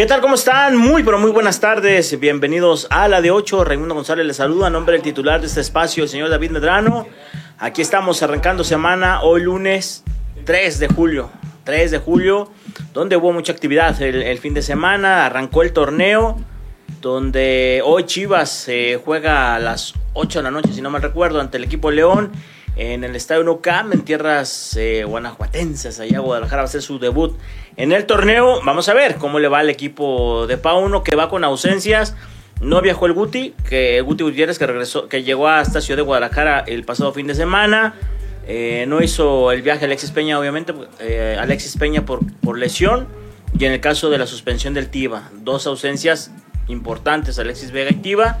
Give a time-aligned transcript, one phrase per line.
[0.00, 0.22] ¿Qué tal?
[0.22, 0.78] ¿Cómo están?
[0.78, 2.18] Muy, pero muy buenas tardes.
[2.18, 3.64] Bienvenidos a la de 8.
[3.64, 7.06] Raimundo González les saluda a nombre del titular de este espacio, el señor David Medrano.
[7.58, 10.02] Aquí estamos arrancando semana, hoy lunes
[10.46, 11.30] 3 de julio.
[11.64, 12.50] 3 de julio,
[12.94, 15.26] donde hubo mucha actividad el, fin de semana.
[15.26, 16.38] Arrancó el torneo,
[17.02, 21.42] donde hoy Chivas se juega a las 8 de la noche, si no mal recuerdo,
[21.42, 22.32] ante el equipo León
[22.76, 26.00] en el Estadio Nucam, en tierras eh, guanajuatenses.
[26.00, 27.36] Allá Guadalajara va a ser su debut
[27.76, 28.60] en el torneo.
[28.64, 32.14] Vamos a ver cómo le va al equipo de Pauno, que va con ausencias.
[32.60, 36.60] No viajó el Guti, que Guti Gutiérrez que regresó, que llegó hasta Ciudad de Guadalajara
[36.60, 37.94] el pasado fin de semana.
[38.46, 43.08] Eh, no hizo el viaje Alexis Peña, obviamente, eh, Alexis Peña por, por lesión.
[43.58, 46.30] Y en el caso de la suspensión del Tiva, dos ausencias
[46.68, 48.38] importantes, Alexis Vega y Tiva.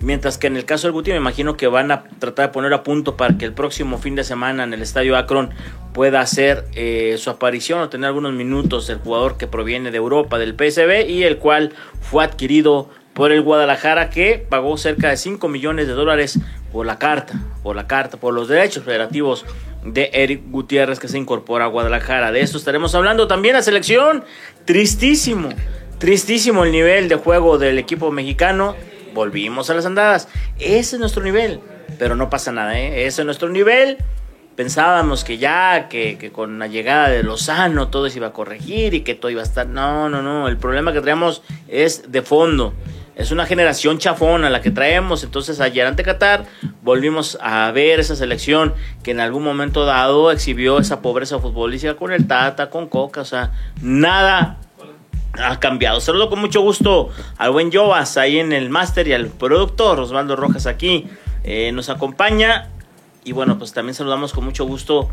[0.00, 2.72] Mientras que en el caso del Guti me imagino que van a tratar de poner
[2.72, 5.50] a punto para que el próximo fin de semana en el Estadio Akron
[5.92, 10.38] pueda hacer eh, su aparición o tener algunos minutos el jugador que proviene de Europa,
[10.38, 15.48] del PSB y el cual fue adquirido por el Guadalajara que pagó cerca de 5
[15.48, 16.38] millones de dólares
[16.70, 17.34] por la carta,
[17.64, 19.44] por la carta, por los derechos federativos
[19.84, 22.30] de Eric Gutiérrez que se incorpora a Guadalajara.
[22.30, 24.22] De esto estaremos hablando también la selección.
[24.64, 25.48] Tristísimo,
[25.98, 28.76] tristísimo el nivel de juego del equipo mexicano
[29.14, 30.28] volvimos a las andadas.
[30.58, 31.60] Ese es nuestro nivel,
[31.98, 33.06] pero no pasa nada, ¿eh?
[33.06, 33.98] Ese es nuestro nivel.
[34.56, 39.02] Pensábamos que ya, que, con la llegada de Lozano todo se iba a corregir y
[39.02, 39.68] que todo iba a estar.
[39.68, 40.48] No, no, no.
[40.48, 42.74] El problema que traemos es de fondo.
[43.14, 45.22] Es una generación chafona la que traemos.
[45.24, 46.44] Entonces, ayer ante Qatar
[46.82, 52.12] volvimos a ver esa selección que en algún momento dado exhibió esa pobreza futbolística con
[52.12, 53.20] el Tata, con Coca.
[53.20, 54.58] O sea, nada
[55.38, 56.00] ha cambiado.
[56.00, 60.36] Saludo con mucho gusto al buen Jovas ahí en el máster y al productor Osvaldo
[60.36, 61.06] Rojas aquí.
[61.44, 62.70] Eh, nos acompaña.
[63.24, 65.10] Y bueno, pues también saludamos con mucho gusto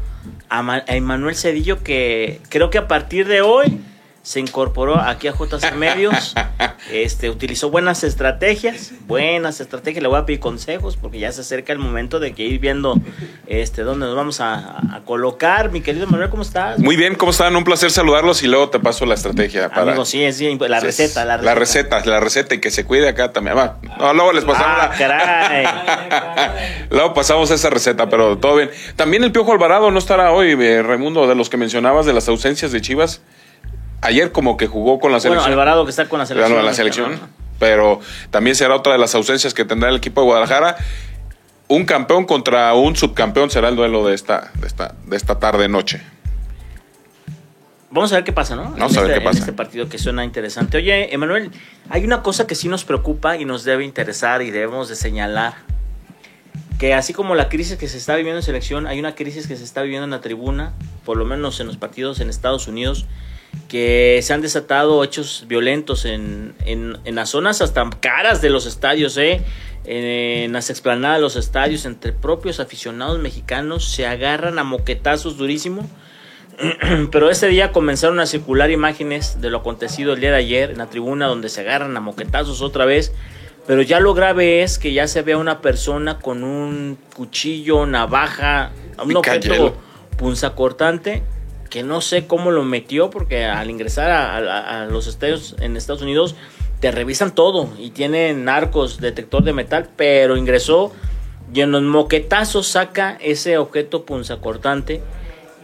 [0.50, 3.82] a, a Emanuel Cedillo que creo que a partir de hoy
[4.26, 6.34] se incorporó aquí a JC Medios,
[6.92, 11.72] este, utilizó buenas estrategias, buenas estrategias, le voy a pedir consejos porque ya se acerca
[11.74, 13.00] el momento de que ir viendo
[13.46, 15.72] este, dónde nos vamos a, colocar.
[15.72, 16.80] Mi querido Manuel, ¿cómo estás?
[16.80, 17.56] Muy bien, ¿cómo están?
[17.56, 19.70] Un placer saludarlos y luego te paso la estrategia.
[19.70, 19.92] Para...
[19.92, 21.54] Amigo, sí, sí, la receta, la receta.
[21.54, 23.56] La receta, la receta y que se cuide acá también.
[23.56, 25.68] no, luego les pasamos ah, caray.
[26.90, 28.72] luego pasamos esa receta, pero todo bien.
[28.96, 32.28] También el Piojo Alvarado no estará hoy, eh, Raimundo, de los que mencionabas de las
[32.28, 33.22] ausencias de Chivas
[34.06, 35.44] ayer como que jugó con la selección.
[35.44, 36.66] Bueno, Alvarado que está con la selección.
[36.66, 37.20] la selección.
[37.60, 38.00] Pero
[38.32, 40.78] también será otra de las ausencias que tendrá el equipo de Guadalajara.
[41.68, 45.68] Un campeón contra un subcampeón será el duelo de esta, de esta, de esta tarde
[45.68, 46.02] noche.
[47.90, 48.72] Vamos a ver qué pasa, ¿no?
[48.72, 49.38] Vamos a ver este, qué pasa.
[49.38, 50.78] En este partido que suena interesante.
[50.78, 51.50] Oye, Emanuel,
[51.90, 55.54] hay una cosa que sí nos preocupa y nos debe interesar y debemos de señalar.
[56.78, 59.56] Que así como la crisis que se está viviendo en selección, hay una crisis que
[59.56, 60.74] se está viviendo en la tribuna,
[61.06, 63.06] por lo menos en los partidos en Estados Unidos,
[63.68, 68.66] que se han desatado hechos violentos en, en, en las zonas hasta caras de los
[68.66, 69.42] estadios, ¿eh?
[69.88, 75.88] en las explanadas de los estadios, entre propios aficionados mexicanos, se agarran a moquetazos durísimo.
[77.12, 80.80] Pero ese día comenzaron a circular imágenes de lo acontecido el día de ayer en
[80.80, 83.14] la tribuna, donde se agarran a moquetazos otra vez.
[83.68, 87.86] Pero ya lo grave es que ya se ve a una persona con un cuchillo,
[87.86, 88.72] navaja,
[89.04, 89.76] un objeto
[90.18, 91.24] punzacortante
[91.76, 96.34] que no sé cómo lo metió, porque al ingresar a, los estadios en Estados Unidos
[96.80, 100.94] te revisan todo y tienen narcos, detector de metal, pero ingresó
[101.54, 105.02] y en los moquetazos saca ese objeto punzacortante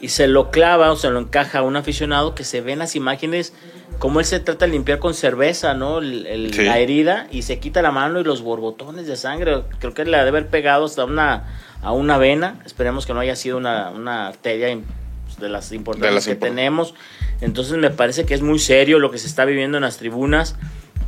[0.01, 2.79] y se lo clava o se lo encaja a un aficionado que se ve en
[2.79, 3.53] las imágenes
[3.97, 6.01] como él se trata de limpiar con cerveza, ¿no?
[6.01, 9.61] La herida y se quita la mano y los borbotones de sangre.
[9.79, 11.45] Creo que le ha de haber pegado hasta una,
[11.81, 12.59] a una vena.
[12.66, 14.75] Esperemos que no haya sido una, una arteria
[15.41, 16.94] de las importantes que tenemos.
[17.41, 20.56] Entonces me parece que es muy serio lo que se está viviendo en las tribunas,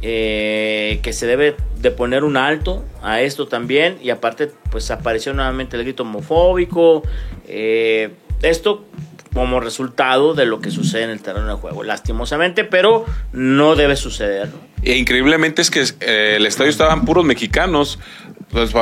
[0.01, 3.97] eh, que se debe de poner un alto a esto también.
[4.01, 7.03] Y aparte, pues apareció nuevamente el grito homofóbico.
[7.47, 8.11] Eh,
[8.41, 8.85] esto
[9.33, 13.95] como resultado de lo que sucede en el terreno de juego, lastimosamente, pero no debe
[13.95, 14.49] suceder.
[14.83, 17.99] E increíblemente es que eh, el estadio estaban puros mexicanos.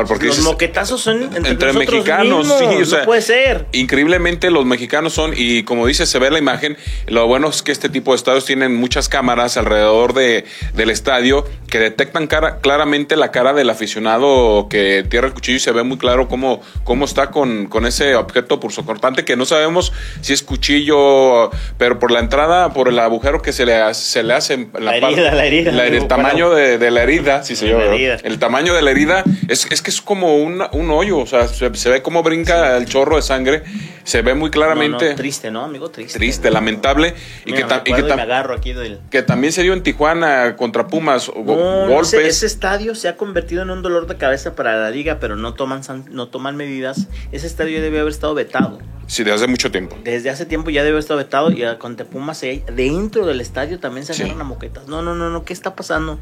[0.08, 3.68] Porque los moquetazos son entre, mexicanos, sí, no puede ser.
[3.72, 6.78] Increíblemente los mexicanos son, y como dice, se ve la imagen,
[7.08, 11.46] lo bueno es que este tipo de estadios tienen muchas cámaras alrededor de, del estadio
[11.70, 15.84] que detectan cara, claramente la cara del aficionado que tierra el cuchillo y se ve
[15.84, 20.44] muy claro cómo, cómo está con, con ese objeto pursocortante que no sabemos si es
[20.44, 24.98] cuchillo, pero por la entrada, por el agujero que se le, se le hace la,
[24.98, 29.24] herida, la herida, el tamaño de, la herida, sí señor, el tamaño de la herida
[29.48, 32.24] es es, es que es como una- un hoyo, o sea, se, se ve cómo
[32.24, 33.64] brinca el chorro de sangre,
[34.04, 35.90] se ve muy No, claramente no, triste, ¿no, amigo?
[35.90, 36.18] Triste.
[36.18, 37.14] triste, lamentable,
[37.46, 39.00] y Mira, que, y que, y me agarro aquí del...
[39.10, 42.14] que también se dio en Tijuana contra Pumas, go- No, no, golpes.
[42.14, 45.36] ese, ese estadio se ha convertido en un dolor de cabeza para la liga, pero
[45.36, 47.08] no toman, no toman medidas.
[47.32, 48.80] Ese estadio debe haber estado vetado.
[49.08, 49.98] Sí, de hace mucho tiempo.
[50.06, 52.42] Desde hace tiempo ya debe haber estado vetado y contra Pumas
[52.74, 54.22] dentro del estadio también se Sí.
[54.24, 54.88] agarran a moquetas.
[54.88, 56.18] No, no, no, no, ¿qué está pasando?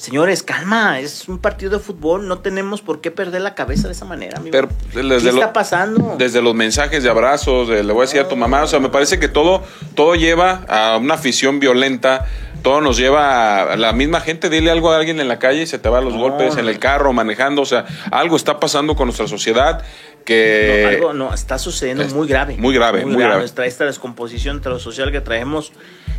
[0.00, 3.92] Señores, calma, es un partido de fútbol, no tenemos por qué perder la cabeza de
[3.92, 4.50] esa manera, amigo.
[4.50, 6.14] Pero ¿Qué desde, lo- está pasando?
[6.16, 8.78] desde los mensajes de abrazos, de le voy a decir a tu mamá, o sea,
[8.80, 9.62] me parece que todo,
[9.94, 12.24] todo lleva a una afición violenta,
[12.62, 15.66] todo nos lleva a la misma gente, dile algo a alguien en la calle y
[15.66, 18.94] se te van los No, golpes en el carro, manejando, o sea, algo está pasando
[18.96, 19.82] con nuestra sociedad
[20.24, 20.82] que...
[20.84, 22.56] No, algo no, está sucediendo es muy grave.
[22.58, 23.44] muy grave, muy grave.
[23.44, 25.72] Esta, esta descomposición entre lo social que traemos.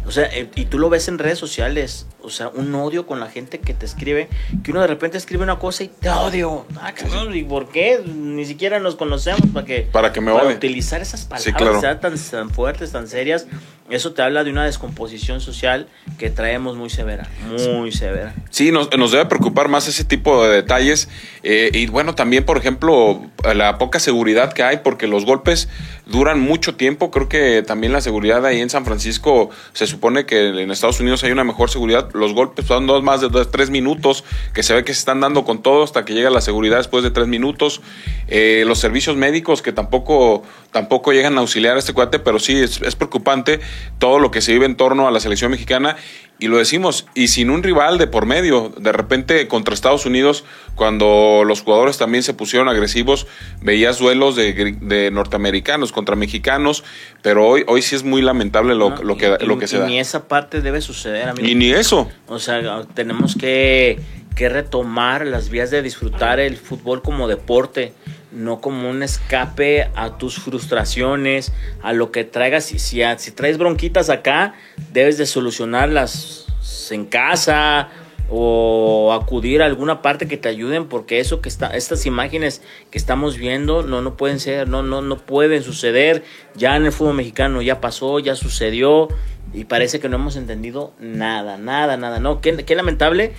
[0.04, 2.08] O sea, eh, y tú lo ves en redes sociales.
[2.24, 4.30] O sea, un odio con la gente que te escribe.
[4.64, 6.66] Que uno de repente escribe una cosa y te odio.
[6.82, 8.02] Ah, cabrón, ¿y por qué?
[8.04, 9.82] Ni siquiera nos conocemos para que.
[9.92, 10.56] Para que me para odie.
[10.56, 11.80] utilizar esas palabras Sí, claro.
[11.80, 13.46] sea tan, tan fuertes, tan serias.
[13.92, 17.28] Eso te habla de una descomposición social que traemos muy severa.
[17.48, 18.34] Muy severa.
[18.50, 21.10] Sí, nos, debe preocupar más ese tipo de detalles.
[21.44, 23.22] eh, y bueno, también, por ejemplo,
[23.54, 25.68] la poca seguridad que hay, porque los golpes
[26.06, 27.12] duran mucho tiempo.
[27.12, 31.24] Creo que también la seguridad ahí en San Francisco, se supone que en Estados Unidos
[31.24, 32.10] hay una mejor seguridad.
[32.14, 34.24] Los golpes son dos más de dos, tres minutos,
[34.54, 37.04] que se ve que se están dando con todo hasta que llega la seguridad después
[37.04, 37.82] de tres minutos.
[38.28, 42.58] Eh, los servicios médicos que tampoco, tampoco llegan a auxiliar a este cuate, pero sí
[42.58, 43.60] es, es preocupante
[44.00, 45.96] todo lo que se vive en torno a la selección mexicana.
[46.40, 50.44] Y lo decimos, y sin un rival de por medio, de repente contra Estados Unidos,
[50.74, 53.28] cuando los jugadores también se pusieron agresivos,
[53.62, 56.84] veías duelos de, de norteamericanos contra mexicanos,
[57.22, 59.04] pero hoy, hoy sí es muy lamentable lo, ¿no?
[59.04, 59.86] lo que, Y- lo que y se da.
[59.86, 61.48] Ni esa parte debe suceder, amigo.
[61.48, 62.10] Y ni eso.
[62.28, 64.00] O sea, tenemos que,
[64.36, 67.94] que retomar las vías de disfrutar el fútbol como deporte,
[68.32, 71.52] no como un escape a tus frustraciones,
[71.82, 72.66] a lo que traigas.
[72.66, 74.56] Si, si, traes bronquitas acá,
[74.94, 76.48] debes de solucionarlas
[76.92, 77.90] en casa
[78.30, 82.98] o acudir a alguna parte que te ayuden porque eso que está estas imágenes que
[82.98, 86.24] estamos viendo no no pueden ser no no no pueden suceder.
[86.56, 89.10] Ya en el fútbol mexicano ya pasó ya sucedió
[89.54, 92.20] y parece que no hemos entendido nada nada nada.
[92.20, 93.34] No qué, qué lamentable.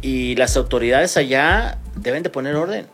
[0.00, 2.86] Y las autoridades allá deben de poner orden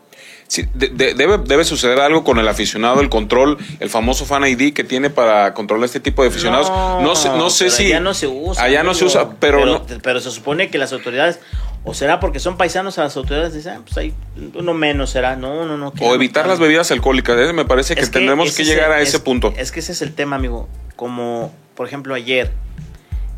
[0.47, 4.43] Sí, de- de- debe, debe suceder algo con el aficionado, el control, el famoso fan
[4.45, 6.69] ID que tiene para controlar este tipo de aficionados.
[6.69, 7.85] No, sé, no sé si.
[7.85, 10.91] allá no se usa Allá no se usa, pero, no- pero se supone que las
[10.91, 11.39] autoridades
[11.85, 14.13] o será porque son paisanos a las autoridades dicen ah, pues hay
[14.53, 17.37] uno menos será no no no o evitar las bebidas alcohólicas.
[17.39, 19.53] Ese Me parece que, Es tendremos ese que llegar el- a ese es- punto.
[19.55, 20.67] Es que ese es el tema, amigo.
[20.97, 22.51] Como, por ejemplo, ayer,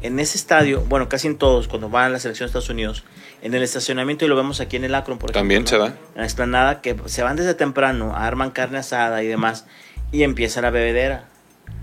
[0.01, 3.03] en ese estadio, bueno, casi en todos, cuando van a la selección de Estados Unidos,
[3.43, 5.41] en el estacionamiento, y lo vemos aquí en el Akron, por ejemplo.
[5.41, 5.67] También ¿no?
[5.67, 5.87] se da.
[5.87, 9.65] En la explanada, que se van desde temprano, arman carne asada y demás,
[10.11, 11.25] y empieza la bebedera.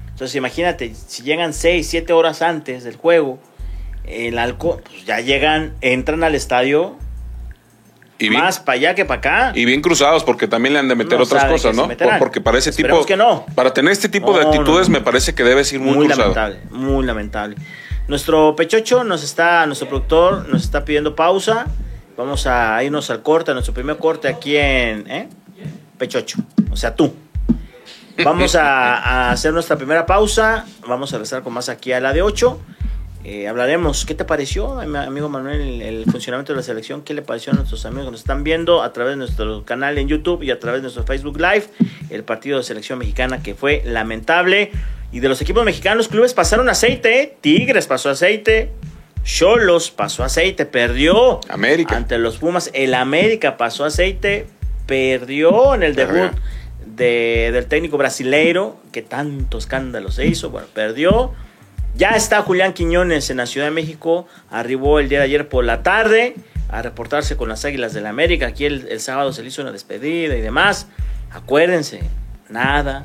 [0.09, 3.39] Entonces, imagínate, si llegan 6, 7 horas antes del juego,
[4.05, 6.97] el alcohol, pues ya llegan, entran al estadio,
[8.19, 9.53] Y bien, más para allá que para acá.
[9.55, 11.89] y bien cruzados, porque también le han de meter No otras cosas, ¿no?
[12.19, 12.81] Porque para ese tipo.
[12.89, 13.47] Esperemos que no.
[13.55, 16.35] Para tener este tipo de No, actitudes, me parece que debes ir muy, muy cruzado.
[16.35, 17.57] lamentable, muy lamentable.
[18.11, 21.69] Nuestro Pechocho nos está, nuestro productor nos está pidiendo pausa.
[22.17, 25.29] Vamos a irnos al corte, a nuestro primer corte aquí en ¿eh?
[25.97, 26.39] Pechocho,
[26.73, 27.15] o sea tú.
[28.25, 30.67] Vamos a, hacer nuestra primera pausa.
[30.89, 32.61] Vamos a regresar con más aquí a la de 8.
[33.23, 37.03] Eh, hablaremos, ¿qué te pareció, am- amigo Manuel, el, el funcionamiento de la selección?
[37.03, 39.99] ¿Qué le pareció a nuestros amigos que nos están viendo a través de nuestro canal
[39.99, 41.67] en YouTube y a través de nuestro Facebook Live?
[42.11, 44.73] El partido de selección mexicana que fue lamentable.
[45.13, 47.21] Y de los equipos mexicanos, clubes pasaron aceite.
[47.23, 47.37] ¿eh?
[47.41, 48.71] Tigres pasó aceite.
[49.25, 51.41] Cholos pasó aceite, perdió.
[51.49, 51.97] América.
[51.97, 54.47] Ante los Pumas, el América pasó aceite,
[54.87, 56.31] perdió en el debut
[56.87, 61.33] de- del técnico brasileiro, que tanto escándalo se hizo, bueno, perdió.
[61.97, 65.65] Ya está Julián Quiñones en la Ciudad de México, arribó el día de ayer por
[65.65, 66.35] la tarde
[66.71, 69.61] a reportarse con las Águilas del la América, aquí el, el sábado se le hizo
[69.61, 70.87] una despedida y demás.
[71.33, 72.01] Acuérdense,
[72.49, 73.05] nada,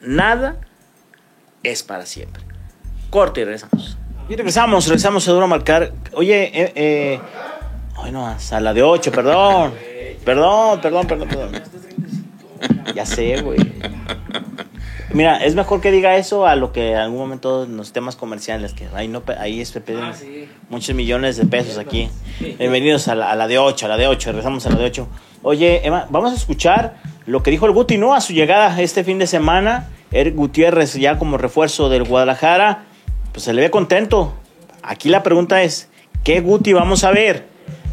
[0.00, 0.56] nada
[1.62, 2.42] es para siempre.
[3.10, 3.96] Corte y regresamos.
[4.28, 5.92] Y regresamos, regresamos a Duro Marcar.
[6.12, 7.20] Oye, eh, eh,
[7.96, 9.74] ay no, a la de 8, perdón.
[10.24, 11.62] Perdón, perdón, perdón, perdón.
[12.94, 13.58] Ya sé, güey.
[15.12, 18.14] Mira, es mejor que diga eso a lo que en algún momento en los temas
[18.14, 20.12] comerciales, que ahí, no, ahí se piden
[20.68, 22.08] muchos millones de pesos aquí.
[22.38, 24.84] Bienvenidos a la, a la de 8, a la de 8, regresamos a la de
[24.84, 25.08] 8.
[25.42, 26.94] Oye, Emma, vamos a escuchar
[27.26, 28.14] lo que dijo el Guti, ¿no?
[28.14, 32.84] A su llegada este fin de semana, Eric Gutiérrez ya como refuerzo del Guadalajara,
[33.32, 34.34] pues se le ve contento.
[34.82, 35.88] Aquí la pregunta es,
[36.24, 37.50] ¿qué Guti vamos a ver?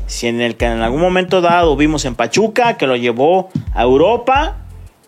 [0.07, 3.83] si en el que en algún momento dado vimos en Pachuca, que lo llevó a
[3.83, 4.55] Europa,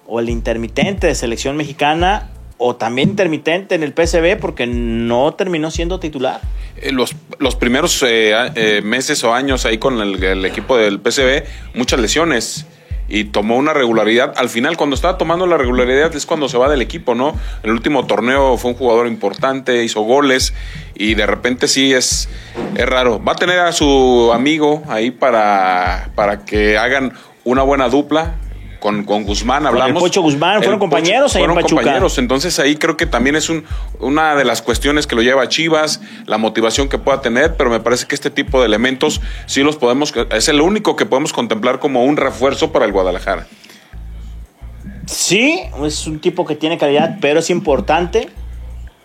[0.05, 5.71] o el intermitente de selección mexicana, o también intermitente en el PSV, porque no terminó
[5.71, 6.41] siendo titular.
[6.75, 10.99] Eh, los, los primeros eh, eh, meses o años ahí con el, el equipo del
[10.99, 12.65] PSV, muchas lesiones
[13.09, 14.33] y tomó una regularidad.
[14.37, 17.35] Al final, cuando estaba tomando la regularidad es cuando se va del equipo, ¿no?
[17.63, 20.53] El último torneo fue un jugador importante, hizo goles
[20.95, 22.29] y de repente sí es,
[22.75, 23.23] es raro.
[23.23, 27.13] Va a tener a su amigo ahí para, para que hagan
[27.43, 28.35] una buena dupla
[28.79, 29.87] con, con Guzmán hablamos.
[29.87, 31.81] Con el Pocho Guzmán, fueron compañeros ahí fueron en Pachuca.
[31.81, 33.65] compañeros, entonces ahí creo que también es un,
[33.99, 37.69] una de las cuestiones que lo lleva a Chivas, la motivación que pueda tener, pero
[37.69, 41.33] me parece que este tipo de elementos sí los podemos, es el único que podemos
[41.33, 43.47] contemplar como un refuerzo para el Guadalajara.
[45.05, 48.29] Sí, es un tipo que tiene calidad, pero es importante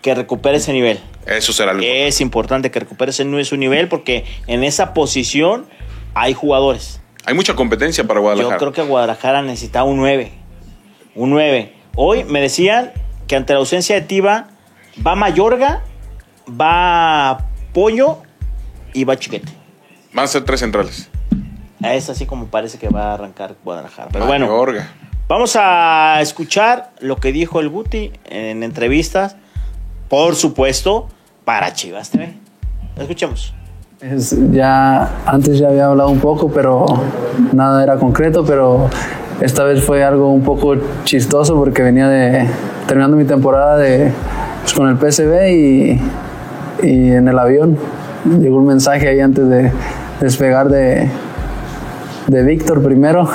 [0.01, 0.99] que recupere ese nivel.
[1.25, 5.65] Eso será lo Es importante que recupere ese su nivel porque en esa posición
[6.13, 7.01] hay jugadores.
[7.25, 8.55] Hay mucha competencia para Guadalajara.
[8.55, 10.31] Yo creo que Guadalajara necesitaba un 9.
[11.15, 11.73] Un 9.
[11.95, 12.91] Hoy me decían
[13.27, 14.49] que ante la ausencia de Tiva
[15.05, 15.81] va Mayorga,
[16.49, 18.19] va Pollo
[18.93, 19.51] y va Chiquete.
[20.13, 21.09] Van a ser tres centrales.
[21.81, 24.09] Es así como parece que va a arrancar Guadalajara.
[24.11, 24.55] Pero Mayorga.
[24.55, 24.87] bueno,
[25.27, 29.35] vamos a escuchar lo que dijo el Guti en entrevistas.
[30.09, 31.09] Por supuesto,
[31.43, 32.35] para Chivas TV.
[32.97, 33.53] Escuchemos.
[34.51, 36.85] Ya antes ya había hablado un poco, pero
[37.53, 38.87] nada era concreto, pero
[39.41, 42.47] esta vez fue algo un poco chistoso porque venía de
[42.85, 44.11] terminando mi temporada de,
[44.61, 46.01] pues, con el PSV y,
[46.83, 47.77] en el avión.
[48.39, 49.71] Llegó un mensaje ahí antes de
[50.19, 51.09] despegar de,
[52.27, 53.27] de Víctor primero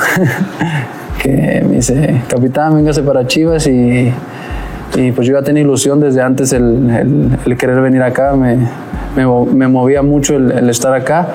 [1.23, 4.13] que me dice, capitán, véngase para Chivas y,
[4.95, 8.69] y pues yo ya tenía ilusión desde antes el, el, el querer venir acá, me,
[9.17, 11.29] me, me movía mucho el, estar acá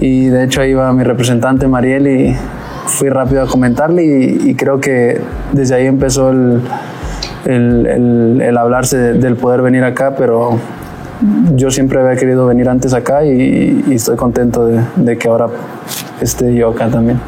[0.00, 2.36] y de hecho ahí iba mi representante Mariel y
[2.86, 5.20] fui rápido a comentarle y, creo que
[5.52, 6.60] desde ahí empezó el,
[7.44, 10.58] el, el hablarse de, del poder venir acá, pero
[11.54, 15.48] yo siempre había querido venir antes acá y, estoy contento de, que ahora
[16.20, 17.20] esté yo acá también.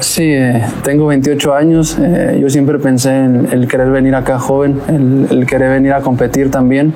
[0.00, 4.80] Sí, eh, tengo 28 años, eh, yo siempre pensé en el querer venir acá joven,
[5.30, 6.94] el querer venir a competir también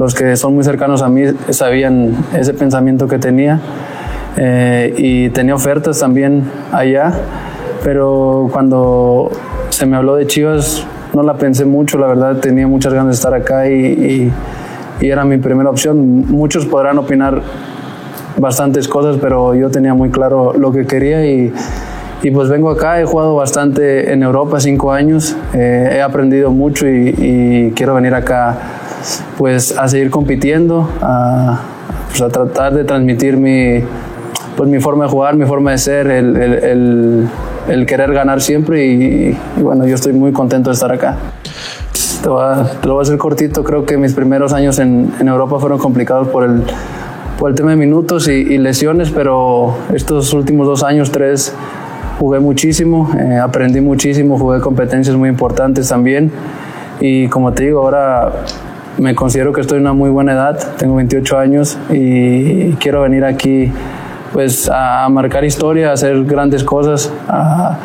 [0.00, 3.60] los que son muy cercanos a mí sabían ese pensamiento que tenía
[4.38, 7.12] eh, y tenía ofertas también allá,
[7.84, 9.30] pero cuando
[9.68, 13.14] se me habló de Chivas no la pensé mucho, la verdad tenía muchas ganas de
[13.16, 14.32] estar acá y,
[15.02, 16.26] era mi primera opción.
[16.28, 17.42] Muchos podrán opinar
[18.38, 21.52] bastantes cosas, pero yo tenía muy claro lo que quería y,
[22.32, 27.72] pues vengo acá, he jugado bastante en Europa, cinco años, eh, he aprendido mucho y,
[27.76, 28.79] quiero venir acá
[29.38, 31.60] pues a seguir compitiendo, a,
[32.08, 33.82] pues, a tratar de transmitir mi,
[34.56, 37.28] pues, mi forma de jugar, mi forma de ser, el, el, el,
[37.68, 41.16] el querer ganar siempre y, y, bueno, yo estoy muy contento de estar acá.
[42.22, 45.12] Te, voy a, te lo voy a hacer cortito, creo que mis primeros años en,
[45.18, 46.62] en Europa fueron complicados por el,
[47.38, 51.54] por el tema de minutos y, y lesiones, pero estos últimos dos años, tres,
[52.18, 56.30] jugué muchísimo, eh, aprendí muchísimo, jugué competencias muy importantes también
[57.00, 58.30] y como te digo, ahora
[59.00, 63.24] me considero que estoy en una muy buena edad, tengo 28 años y quiero venir
[63.24, 63.72] aquí
[64.32, 67.78] pues a, marcar historia, a hacer grandes cosas, a,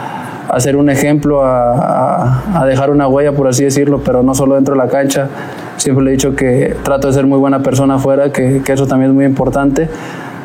[0.50, 4.55] a ser un ejemplo, a, a, dejar una huella, por así decirlo, pero no solo
[4.55, 5.29] dentro de la cancha.
[5.77, 8.86] Siempre le he dicho que trato de ser muy buena persona afuera, que, que eso
[8.86, 9.89] también es muy importante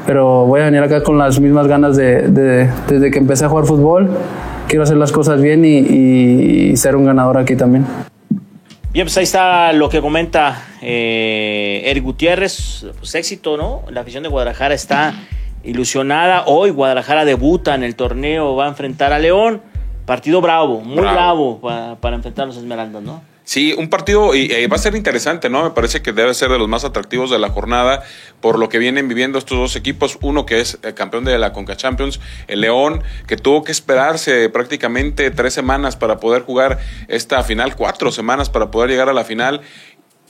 [0.07, 3.49] pero voy a venir acá con las mismas ganas de, de, desde que empecé a
[3.49, 4.09] jugar fútbol.
[4.67, 7.85] Quiero hacer las cosas bien y, y, y ser un ganador aquí también.
[8.93, 12.87] Bien, pues ahí está lo que comenta eh, Eric Gutiérrez.
[12.99, 13.83] Pues éxito, ¿no?
[13.89, 15.15] La afición de Guadalajara está
[15.63, 16.43] ilusionada.
[16.47, 19.63] Hoy Guadalajara debuta en el torneo, va a enfrentar a León.
[20.07, 23.23] Partido bravo, muy bravo, bravo para, para enfrentar a los Esmeraldas, ¿no?
[23.45, 25.65] Sí, un partido y eh, va a ser interesante, ¿no?
[25.65, 28.05] Me parece que debe ser de los más atractivos de la jornada
[28.41, 30.19] por lo que vienen viviendo estos dos equipos.
[30.21, 34.49] Uno que es el campeón de la Conca Champions, el León, que tuvo que esperarse
[34.51, 36.79] prácticamente tres semanas para poder jugar
[37.09, 39.63] esta final, cuatro semanas para poder llegar a la final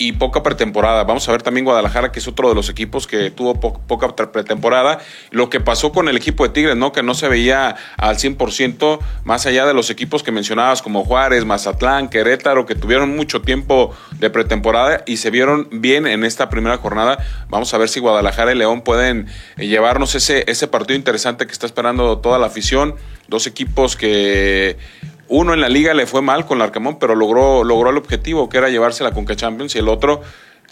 [0.01, 1.05] y poca pretemporada.
[1.05, 4.17] Vamos a ver también Guadalajara, que es otro de los equipos que tuvo po poca
[4.17, 4.99] pretemporada.
[5.31, 6.91] Lo que pasó con el equipo de Tigres, ¿no?
[6.91, 11.45] Que no se veía al 100%, más allá de los equipos que mencionabas, como Juárez,
[11.45, 16.79] Mazatlán, Querétaro, que tuvieron mucho tiempo de pretemporada y se vieron bien en esta primera
[16.79, 17.19] jornada.
[17.51, 19.27] Vamos a ver si Guadalajara y León pueden
[19.59, 22.95] llevarnos ese, ese partido interesante que está esperando toda la afición.
[23.29, 24.79] Dos equipos que
[25.31, 28.49] uno en la liga le fue mal con el Arcamón, pero logró, logró el objetivo,
[28.49, 30.21] que era llevarse la Conca Champions, y el otro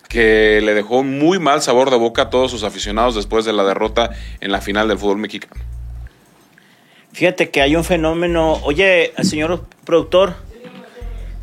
[0.09, 3.63] que le dejó muy mal sabor de boca a todos sus aficionados después de la
[3.63, 4.11] derrota
[4.41, 5.63] en la final del fútbol mexicano.
[7.13, 8.55] Fíjate que hay un fenómeno.
[8.65, 10.35] Oye, señor productor,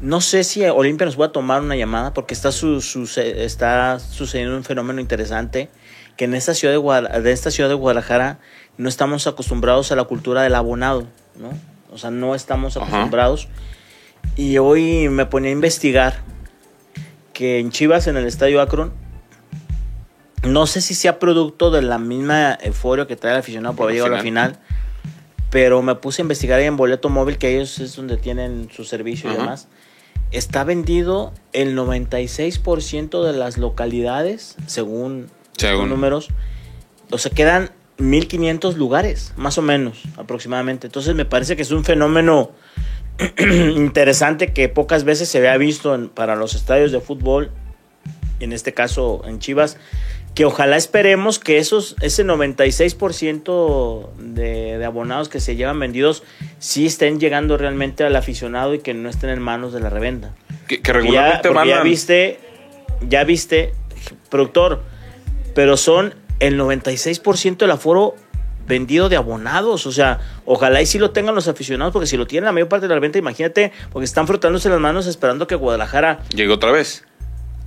[0.02, 2.78] no sé si Olimpia nos va a tomar una llamada porque está, su,
[3.18, 5.70] está sucediendo un fenómeno interesante
[6.18, 8.40] que en esta ciudad de, de esta ciudad de Guadalajara
[8.78, 11.75] no estamos acostumbrados a la cultura del abonado, ¿no?
[11.96, 13.48] O sea, no estamos acostumbrados.
[14.36, 16.22] Y hoy me ponía a investigar
[17.34, 18.94] que en Chivas, en el Estadio Akron,
[20.44, 23.96] no sé si sea producto de la misma euforia que trae el aficionado por haber
[23.96, 24.60] llegado a la final,
[25.50, 28.84] pero me puse a investigar ahí en Boleto Móvil, que ellos es donde tienen su
[28.84, 29.70] servicio y demás.
[30.32, 36.30] Está vendido el 96% de las localidades, según, según números.
[37.10, 40.88] O sea, quedan 1500 lugares, más o menos, aproximadamente.
[40.88, 42.52] Entonces me parece que es un fenómeno
[43.76, 47.52] interesante que pocas veces se había visto para los estadios de fútbol,
[48.40, 49.78] en este caso en Chivas,
[50.34, 56.24] que ojalá esperemos que esos, ese 96% de, de abonados que se llevan vendidos
[56.60, 60.36] sí estén llegando realmente al aficionado y que no estén en manos de la revenda.
[60.68, 62.40] Que, regularmente ya, ya viste,
[63.08, 63.74] ya viste,
[64.30, 64.84] productor,
[65.54, 68.16] pero son el 96% del aforo
[68.68, 69.86] vendido de abonados.
[69.86, 72.68] O sea, ojalá y si lo tengan los aficionados, porque si lo tienen la mayor
[72.68, 76.72] parte de la venta, imagínate, porque están frotándose las manos esperando que Guadalajara llegue otra
[76.72, 77.04] vez.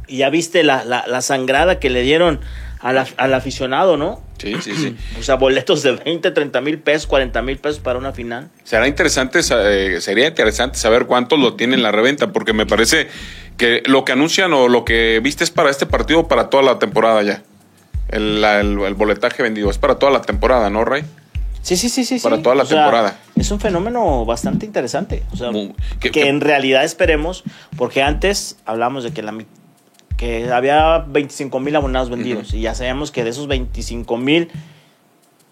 [0.06, 2.40] Y ya viste la, la, sangrada que le dieron
[2.80, 4.22] al aficionado, ¿no?
[4.38, 4.96] Sí, sí, sí.
[5.20, 8.48] O sea, boletos de 20, 30 mil pesos, 40 mil pesos para una final.
[8.64, 13.08] Será interesante, eh, sería interesante saber cuántos lo tienen en la reventa, porque me parece
[13.58, 16.78] que lo que anuncian o lo que viste es para este partido, para toda la
[16.78, 17.42] temporada ya.
[18.08, 19.70] El, el, boletaje vendido.
[19.70, 21.04] Es para toda la temporada, ¿no, Ray?
[21.62, 22.18] Sí, sí, sí, sí.
[22.20, 23.18] Para toda la temporada.
[23.36, 25.22] es un fenómeno bastante interesante.
[25.32, 25.50] O sea,
[26.00, 27.44] que, en realidad esperemos,
[27.76, 29.34] porque antes hablamos de que la
[30.16, 34.50] que había 25 mil abonados vendidos y ya sabemos que de esos 25 mil,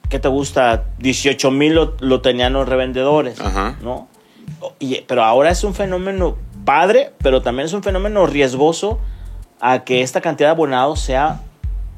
[0.09, 0.85] ¿qué te gusta?
[0.99, 3.39] 18 mil lo, tenían los revendedores,
[3.83, 4.09] ¿no?
[4.79, 8.99] Y, pero ahora es un fenómeno padre, pero también es un fenómeno riesgoso
[9.61, 11.41] a que esta cantidad de abonados sea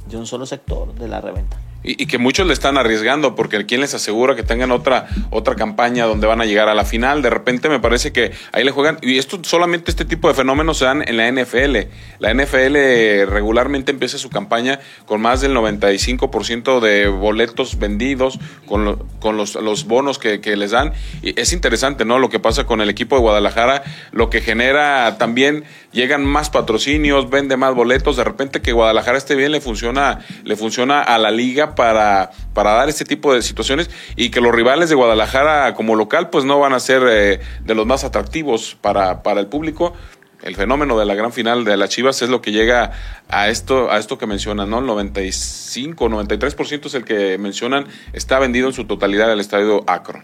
[0.08, 1.58] de un solo sector de la reventa.
[1.84, 6.06] Y, que muchos le están arriesgando porque quién les asegura que tengan otra, otra campaña
[6.06, 7.22] donde van a llegar a la final.
[7.22, 8.98] De repente me parece que ahí le juegan.
[9.00, 11.76] Y esto solamente este tipo de fenómenos se dan en la NFL.
[12.18, 19.36] La NFL regularmente empieza su campaña con más del 95% de boletos vendidos, con, con
[19.36, 20.92] los, los, bonos que, que, les dan.
[21.22, 22.18] Y es interesante, ¿no?
[22.18, 27.30] Lo que pasa con el equipo de Guadalajara, lo que genera también, llegan más patrocinios,
[27.30, 28.16] vende más boletos.
[28.16, 32.72] De repente que Guadalajara esté bien, le funciona, le funciona a la liga para, para
[32.72, 36.58] dar este tipo de situaciones y que los rivales de Guadalajara como local pues no
[36.58, 39.94] van a ser eh, de los más atractivos para, para el público
[40.42, 42.92] el fenómeno de la gran final de las Chivas es lo que llega
[43.28, 44.78] a esto, a esto que mencionan, ¿no?
[44.78, 50.22] El 95, 93% es el que mencionan, está vendido en su totalidad al estadio Akron.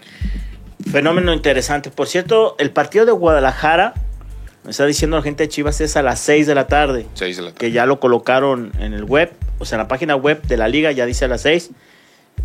[0.91, 1.91] Fenómeno interesante.
[1.91, 3.95] Por cierto, el partido de Guadalajara,
[4.65, 7.07] me está diciendo la gente de Chivas, es a las 6 de la tarde.
[7.15, 7.59] 6 de la tarde.
[7.59, 10.69] Que ya lo colocaron en el web o sea, en la página web de la
[10.69, 11.71] liga ya dice a las 6.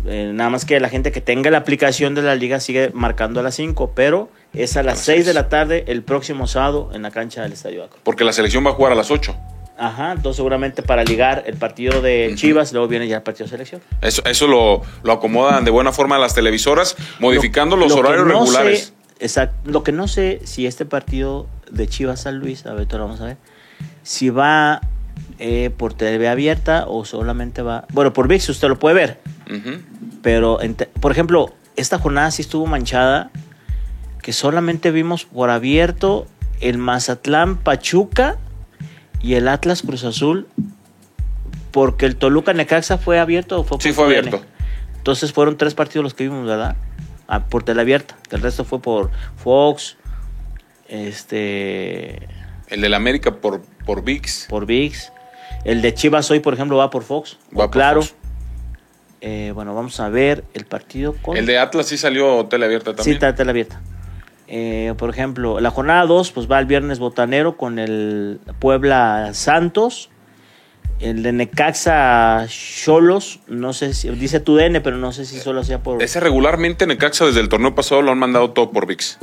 [0.06, 3.40] Eh, nada más que la gente que tenga la aplicación de la liga sigue marcando
[3.40, 7.02] a las 5, pero es a las 6 de la tarde el próximo sábado en
[7.02, 7.98] la cancha del Estadio Acro.
[8.02, 9.36] Porque la selección va a jugar a las 8.
[9.80, 13.50] Ajá, entonces seguramente para ligar el partido de Chivas, luego viene ya el partido de
[13.50, 13.80] selección.
[14.02, 18.92] Eso, eso lo, lo acomodan de buena forma las televisoras, modificando los horarios regulares.
[19.20, 22.98] exacto, lo que no sé si este partido de Chivas San Luis, a ver, lo
[22.98, 23.36] vamos a ver,
[24.02, 24.82] si va
[25.38, 27.86] eh, por TV abierta o solamente va.
[27.92, 29.20] Bueno, por VIX usted lo puede ver.
[30.22, 30.58] Pero,
[31.00, 33.30] por ejemplo, esta jornada sí estuvo manchada.
[34.22, 36.26] Que solamente vimos por abierto
[36.60, 38.36] el Mazatlán Pachuca
[39.22, 40.46] y el Atlas Cruz Azul.
[41.70, 44.42] Porque el Toluca Necaxa fue abierto o fue Sí, fue abierto.
[44.98, 46.76] Entonces fueron tres partidos los que vimos, ¿verdad?
[47.26, 48.18] Ah, por tele abierta.
[48.30, 49.96] El resto fue por Fox.
[50.88, 52.28] Este.
[52.68, 54.46] El del América por, por VIX.
[54.48, 55.12] Por VIX.
[55.64, 57.38] El de Chivas hoy, por ejemplo, va por Fox.
[57.58, 58.02] Va claro.
[59.20, 61.36] Eh, bueno, vamos a ver el partido con.
[61.36, 63.04] El de Atlas sí salió teleabierta también.
[63.04, 63.80] Sí, está teleabierta.
[64.46, 70.08] Eh, por ejemplo, la jornada 2 pues va el viernes botanero con el Puebla Santos.
[71.00, 75.64] El de Necaxa Cholos, no sé si dice tu DN, pero no sé si solo
[75.64, 76.00] sea por.
[76.00, 79.18] Ese regularmente Necaxa desde el torneo pasado lo han mandado todo por VIX.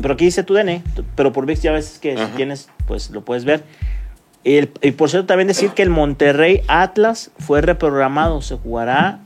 [0.00, 0.82] Pero aquí dice tu DN,
[1.16, 3.64] pero por VIX ya ves que si tienes, pues lo puedes ver
[4.44, 8.40] y por cierto, también decir que el Monterrey Atlas fue reprogramado.
[8.40, 9.20] Se jugará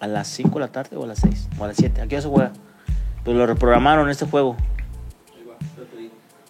[0.00, 2.00] a las 5 de la tarde o a las 6 o a las 7.
[2.00, 2.52] Aquí ya se juega.
[3.24, 4.56] Pues lo reprogramaron este juego.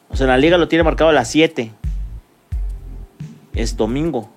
[0.08, 1.72] O sea, la liga lo tiene marcado a las 7.
[3.54, 4.30] es domingo.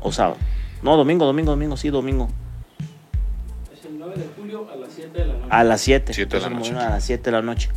[0.00, 0.36] O sábado.
[0.82, 2.28] No, domingo, domingo, domingo, sí, domingo.
[5.50, 6.12] A las 7.
[6.14, 6.72] Siete de la noche.
[6.72, 7.68] A las 7 de la noche.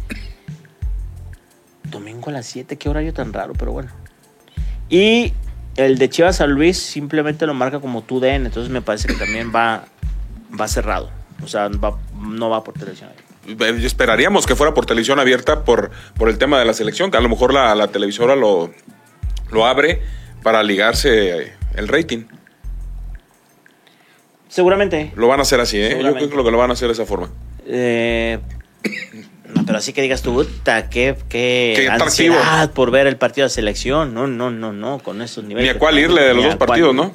[1.83, 3.89] Domingo a las 7, qué horario tan raro, pero bueno.
[4.89, 5.33] Y
[5.75, 9.51] el de Chivas San Luis simplemente lo marca como TUDN, entonces me parece que también
[9.53, 9.85] va,
[10.59, 11.09] va cerrado.
[11.43, 13.09] O sea, va- no va por televisión.
[13.47, 17.17] Eh, Esperaríamos que fuera por televisión abierta por, por el tema de la selección, que
[17.17, 18.71] a lo mejor la, la televisora lo,
[19.51, 20.01] lo abre
[20.43, 22.25] para ligarse el rating.
[24.47, 25.11] Seguramente.
[25.15, 25.97] Lo van a hacer así, ¿eh?
[26.01, 27.29] Yo creo que lo van a hacer de esa forma.
[27.65, 28.39] Eh,
[29.53, 33.49] no, pero así que digas tú, puta, qué, qué, ansiedad por ver el partido de
[33.49, 34.13] selección.
[34.13, 35.71] No, no, no, no, con esos niveles.
[35.71, 36.95] Ni a cuál irle de los dos partidos.
[36.95, 37.13] ¿no?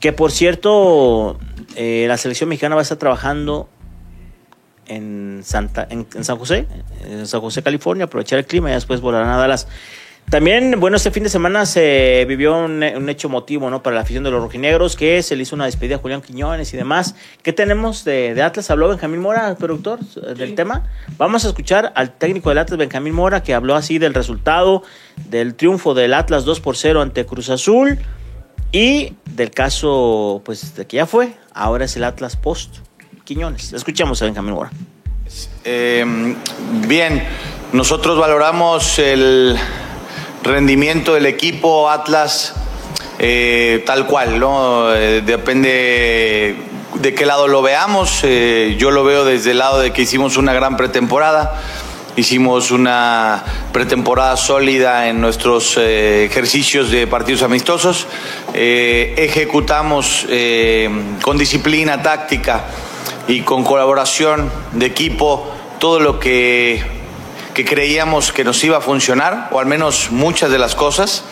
[0.00, 1.38] Que por cierto,
[1.76, 3.68] eh, la selección mexicana va a estar trabajando
[4.86, 6.66] en, Santa, en, en San José,
[7.04, 9.66] en San José, California, aprovechar el clima y después volarán a Dallas.
[10.30, 13.82] También, bueno, este fin de semana se vivió un, un hecho motivo, ¿no?
[13.82, 16.74] Para la afición de los rojinegros, que se le hizo una despedida a Julián Quiñones
[16.74, 17.14] y demás.
[17.42, 18.70] ¿Qué tenemos de, de Atlas?
[18.70, 20.86] Habló Benjamín Mora, productor, eh, del tema.
[21.16, 24.82] Vamos a escuchar al técnico del Atlas, Benjamín Mora, que habló así del resultado
[25.30, 27.98] del triunfo del Atlas 2 por 0 ante Cruz Azul
[28.70, 31.32] y del caso, pues, de que ya fue.
[31.54, 32.80] Ahora es el Atlas Post
[33.24, 33.72] Quiñones.
[33.72, 34.70] Escuchamos a Benjamín Mora.
[35.64, 36.04] Eh,
[36.86, 37.22] bien,
[37.72, 39.56] nosotros valoramos el
[40.42, 42.54] rendimiento del equipo Atlas
[43.20, 44.94] eh, tal cual, ¿no?
[44.94, 46.54] Eh, depende
[46.94, 48.20] de qué lado lo veamos.
[48.22, 51.60] Eh, yo lo veo desde el lado de que hicimos una gran pretemporada.
[52.14, 58.08] Hicimos una pretemporada sólida en nuestros ejercicios de partidos amistosos.
[58.52, 60.26] Ejecutamos
[61.22, 62.64] con disciplina táctica
[63.28, 65.48] y con colaboración de equipo
[65.78, 66.97] todo lo que,
[67.58, 71.24] que creíamos que nos iba a funcionar, o al menos muchas de las cosas.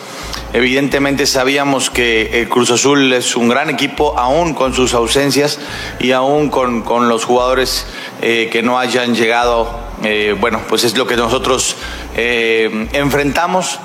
[0.51, 5.57] Evidentemente sabíamos que el Cruz Azul es un gran equipo, aún con sus ausencias
[6.01, 7.87] y aún con, con los jugadores
[8.21, 9.69] eh, que no hayan llegado.
[10.03, 11.77] eh, bueno, pues es lo que nosotros
[12.17, 13.79] eh, enfrentamos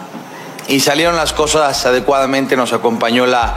[0.67, 3.55] y salieron las cosas adecuadamente, nos acompañó la,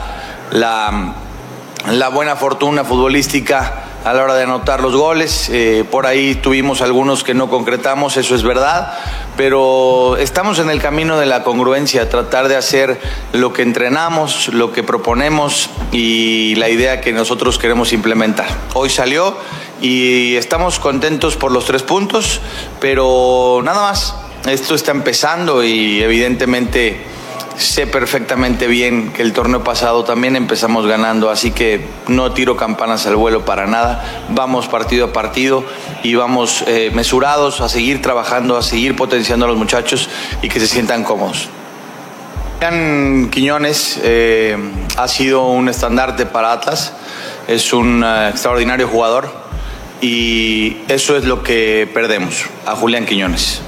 [0.52, 5.50] la buena fortuna futbolística a la hora de anotar los goles.
[5.50, 8.94] Eh, por ahí tuvimos algunos que no concretamos, eso es verdad,
[9.36, 13.02] pero estamos en el camino de la congruencia, tratar de hacer
[13.34, 18.48] lo que entrenamos, lo que proponemos y la idea que nosotros queremos implementar.
[18.76, 19.36] Hoy salió
[19.82, 22.42] y estamos contentos por los tres puntos,
[22.80, 24.16] pero nada más.
[24.46, 27.15] Esto está empezando y evidentemente
[27.58, 33.06] sé perfectamente bien que el torneo pasado también empezamos ganando, así que no tiro campanas
[33.08, 34.26] al vuelo para nada.
[34.30, 35.64] Vamos partido a partido
[36.04, 40.10] y vamos eh, mesurados a seguir trabajando, a seguir potenciando a los muchachos
[40.42, 41.50] y que se sientan cómodos.
[42.60, 44.58] Julián Quiñones eh,
[44.98, 46.94] ha sido un estandarte para Atlas,
[47.48, 49.30] es un eh, extraordinario jugador
[50.02, 53.62] y eso es lo que perdemos a Julián Quiñones.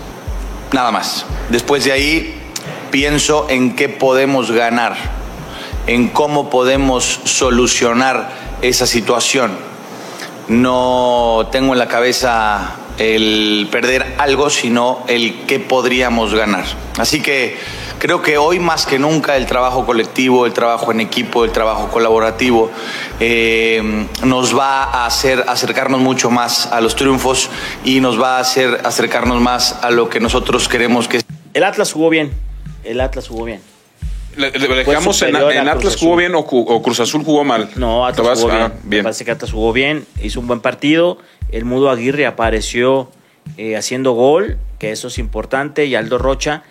[0.71, 1.26] Nada más.
[1.50, 2.37] Después de ahí
[2.91, 4.95] pienso en qué podemos ganar,
[5.88, 8.30] en cómo podemos solucionar
[8.62, 9.52] esa situación.
[10.47, 16.65] No tengo en la cabeza el perder algo, sino el qué podríamos ganar.
[16.97, 17.58] Así que
[18.00, 21.89] creo que hoy más que nunca el trabajo colectivo, el trabajo en equipo, el trabajo
[21.89, 22.71] colaborativo
[23.19, 27.50] eh, nos va a hacer acercarnos mucho más a los triunfos
[27.84, 31.21] y nos va a hacer acercarnos más a lo que nosotros queremos que
[31.54, 32.47] El Atlas jugó bien.
[32.84, 33.62] El Atlas jugó bien.
[34.36, 37.70] Le, le- le dejamos en, Atlas jugó bien o, Cruz Azul jugó mal.
[37.76, 38.40] No, ¿Te Atlas vas?
[38.42, 38.72] jugó Ah, bien.
[38.84, 39.04] Me bien.
[39.04, 41.18] parece que Atlas jugó bien, hizo un buen partido.
[41.52, 43.10] El Mudo Aguirre apareció
[43.58, 45.86] eh, haciendo gol, que eso es importante.
[45.86, 46.63] Y Aldo Rocha,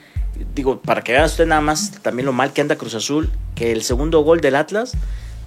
[0.54, 3.72] digo, para que vean usted nada más también lo mal que anda Cruz Azul, que
[3.72, 4.92] el segundo gol del Atlas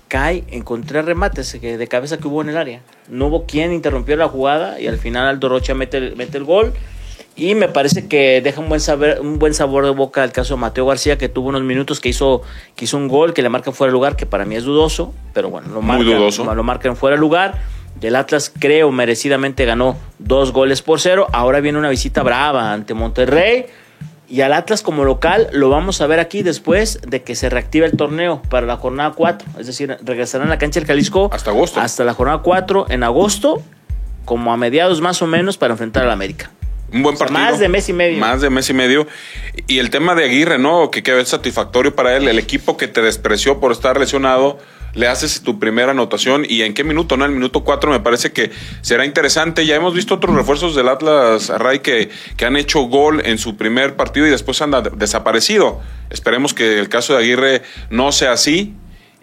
[0.10, 2.82] cae en con tres remates que- de cabeza que hubo en el área.
[3.08, 6.44] No hubo quien interrumpió la jugada y al final Aldo Rocha mete el, mete el
[6.44, 6.74] gol.
[7.40, 10.56] Y me parece que deja un buen, saber, un buen sabor de boca el caso
[10.56, 12.42] de Mateo García, que tuvo unos minutos que hizo,
[12.76, 15.14] que hizo un gol que le marcan fuera de lugar, que para mí es dudoso,
[15.34, 16.54] pero bueno, lo Muy marcan, dudoso.
[16.54, 17.56] lo marcan fuera de lugar.
[18.00, 21.28] Del Atlas, creo, merecidamente ganó dos goles por cero.
[21.32, 23.66] Ahora viene una visita brava ante Monterrey.
[24.28, 27.86] Y al Atlas como local lo vamos a ver aquí después de que se reactive
[27.88, 29.48] el torneo para la jornada 4.
[29.60, 31.80] Es decir, regresarán a la cancha del Jalisco Hasta agosto.
[31.80, 33.62] hasta la jornada 4 en agosto,
[34.26, 36.52] como a mediados más o menos para enfrentar al América.
[36.92, 37.50] Un buen O sea, partido.
[37.52, 38.18] más de mes y medio.
[38.20, 39.08] Más de mes y medio.
[39.68, 40.92] Y el tema de Aguirre, ¿no?
[40.92, 42.28] Que quedó satisfactorio para él.
[42.28, 44.58] El equipo que te despreció por estar lesionado,
[44.94, 47.26] le haces tu primera anotación y en qué minuto, ¿no?
[47.26, 48.50] En el minuto 4 me parece que
[48.82, 49.66] será interesante.
[49.66, 53.56] Ya hemos visto otros refuerzos del Atlas Ray que, que han hecho gol en su
[53.56, 55.80] primer partido y después han desaparecido.
[56.10, 58.74] Esperemos que el caso de Aguirre no sea así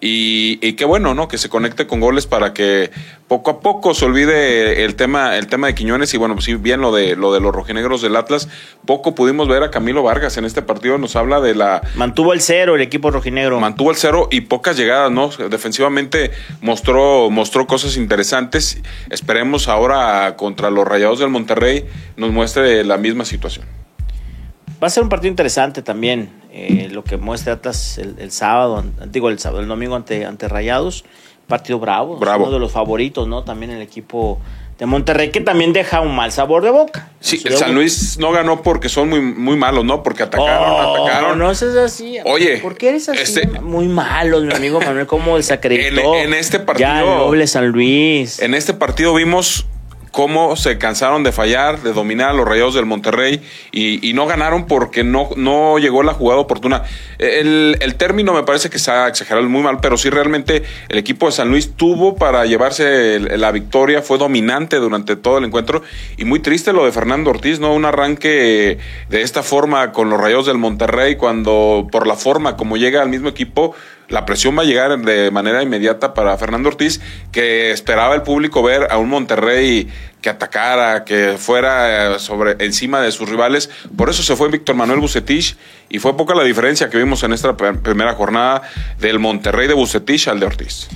[0.00, 1.26] y, y, qué bueno, ¿no?
[1.26, 2.90] Que se conecte con goles para que
[3.28, 6.54] poco a poco se olvide el tema, el tema de Quiñones y bueno, pues sí,
[6.54, 8.48] bien lo de lo de los rojinegros del Atlas.
[8.84, 12.42] Poco pudimos ver a Camilo Vargas en este partido, nos habla de la mantuvo el
[12.42, 13.58] cero el equipo rojinegro.
[13.58, 15.30] Mantuvo el cero y pocas llegadas, ¿no?
[15.48, 16.30] Defensivamente
[16.60, 18.82] mostró mostró cosas interesantes.
[19.10, 23.64] Esperemos ahora contra los Rayados del Monterrey nos muestre la misma situación.
[24.82, 29.30] Va a ser un partido interesante también, eh, lo que muestra Atlas el, sábado, digo
[29.30, 31.04] el sábado, el domingo ante, ante Rayados,
[31.46, 33.42] partido bravo, bravo, uno de los favoritos, ¿no?
[33.42, 34.38] También el equipo
[34.78, 37.08] de Monterrey que también deja un mal sabor de boca.
[37.20, 40.02] Sí, el San Luis no ganó porque son muy, muy malos, ¿no?
[40.02, 41.38] Porque atacaron, oh, atacaron.
[41.38, 42.18] No, no es así.
[42.24, 43.20] Oye, ¿por qué eres así?
[43.22, 46.16] Este, muy malos, mi amigo Manuel, cómo desacreditó.
[46.16, 46.88] En, en este partido.
[46.88, 48.40] Ya el noble San Luis.
[48.40, 49.64] En este partido vimos
[50.16, 54.66] cómo se cansaron de fallar, de dominar a los Rayados del Monterrey y, no ganaron
[54.66, 56.84] porque no, no llegó la jugada oportuna.
[57.18, 61.26] El, término me parece que se ha exagerado muy mal, pero sí realmente el equipo
[61.26, 65.82] de San Luis tuvo para llevarse la victoria, fue dominante durante todo el encuentro
[66.16, 67.74] y muy triste lo de Fernando Ortiz, ¿no?
[67.74, 68.78] Un arranque
[69.10, 73.10] de esta forma con los Rayados del Monterrey cuando por la forma como llega al
[73.10, 73.74] mismo equipo
[74.08, 77.00] la presión va a llegar de manera inmediata para Fernando Ortiz,
[77.32, 79.88] que esperaba el público ver a un Monterrey
[80.20, 83.70] que atacara, que fuera eh, sobre encima de sus rivales.
[83.96, 85.56] Por eso se fue Víctor Manuel Bucetich
[85.88, 88.62] y fue poca la diferencia que vimos en esta primera jornada
[88.98, 90.88] del Monterrey de Bucetich al de Ortiz.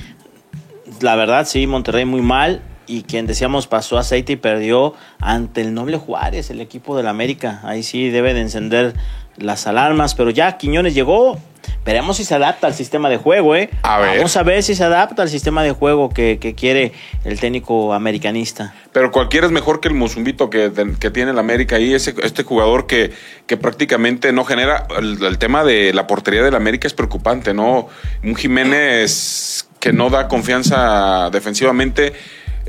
[1.00, 5.74] La verdad, sí, Monterrey muy mal y quien decíamos pasó aceite y perdió ante el
[5.74, 7.60] Noble Juárez, el equipo del América.
[7.62, 8.94] Ahí sí debe de encender
[9.40, 11.38] las alarmas, pero ya Quiñones llegó.
[11.84, 13.70] Veremos si se adapta al sistema de juego, ¿eh?
[13.82, 16.92] Vamos a ver si se adapta al sistema de juego que, quiere
[17.24, 18.74] el técnico americanista.
[18.92, 22.42] Pero cualquiera es mejor que el Mozumbito que, que tiene el América ahí, ese, este
[22.42, 23.12] jugador que,
[23.46, 24.86] que prácticamente no genera.
[24.98, 27.88] El, el tema de la portería del América es preocupante, ¿no?
[28.22, 32.12] Un Jiménez que no da confianza defensivamente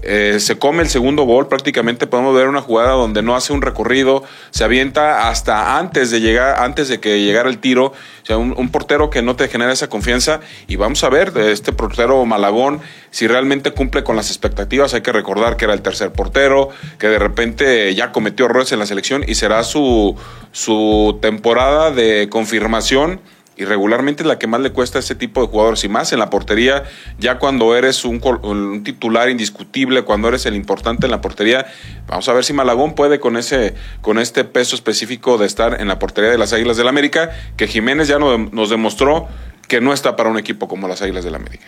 [0.03, 3.61] eh, se come el segundo gol, prácticamente podemos ver una jugada donde no hace un
[3.61, 8.37] recorrido, se avienta hasta antes de llegar, antes de que llegara el tiro, o sea,
[8.37, 12.81] un, portero que no te genera esa confianza y vamos a ver este portero Malagón
[13.11, 17.07] si realmente cumple con las expectativas, hay que recordar que era el tercer portero, que
[17.07, 20.15] de repente ya cometió errores en la selección y será su,
[20.51, 23.19] su temporada de confirmación
[23.61, 26.11] y regularmente es la que más le cuesta a ese tipo de jugadores y más
[26.13, 26.83] en la portería,
[27.19, 31.67] ya cuando eres un, titular indiscutible, cuando eres el importante en la portería,
[32.07, 35.87] vamos a ver si Malagón puede con ese con este peso específico de estar en
[35.87, 39.27] la portería de las Águilas del América, que Jiménez ya nos demostró
[39.67, 41.67] que no está para un equipo como las Águilas del América.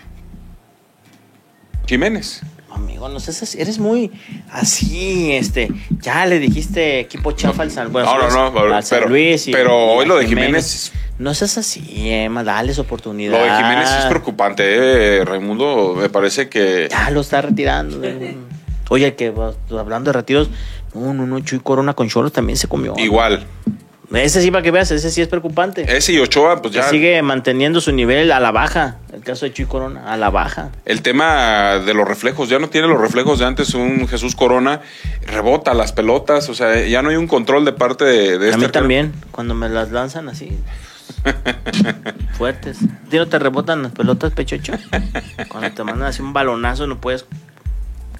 [1.86, 2.42] Jiménez.
[2.74, 4.12] Amigo, no sé, eres muy
[4.52, 5.70] así, este,
[6.02, 10.08] ya le dijiste equipo chafa al San, bueno, no, no, no, pero, Luis pero hoy
[10.08, 13.38] lo de Jiménez no seas así, Emma, dales oportunidad.
[13.38, 15.96] Lo de Jiménez es preocupante, eh, Raimundo.
[15.96, 16.88] Me parece que.
[16.90, 18.02] Ya lo está retirando.
[18.90, 19.34] Oye, que
[19.72, 20.50] hablando de retiros,
[20.94, 22.94] no, no, no, Chuy Corona con Cholos también se comió.
[22.98, 23.46] Igual.
[24.12, 25.86] Ese sí, para que veas, ese sí es preocupante.
[25.88, 26.84] Ese y Ochoa, pues ya.
[26.84, 28.98] sigue manteniendo su nivel a la baja.
[29.24, 30.70] El caso de Chuy Corona, a la baja.
[30.84, 34.82] El tema de los reflejos, ya no tiene los reflejos de antes un Jesús Corona.
[35.26, 38.50] Rebota las pelotas, o sea, ya no hay un control de parte de, de a
[38.50, 38.66] este.
[38.66, 40.60] mí también, cuando me las lanzan así.
[42.38, 42.80] Fuertes.
[43.10, 44.74] ¿Tío, te rebotan las pelotas, pechocho?
[45.48, 47.26] Cuando te mandan así un balonazo no puedes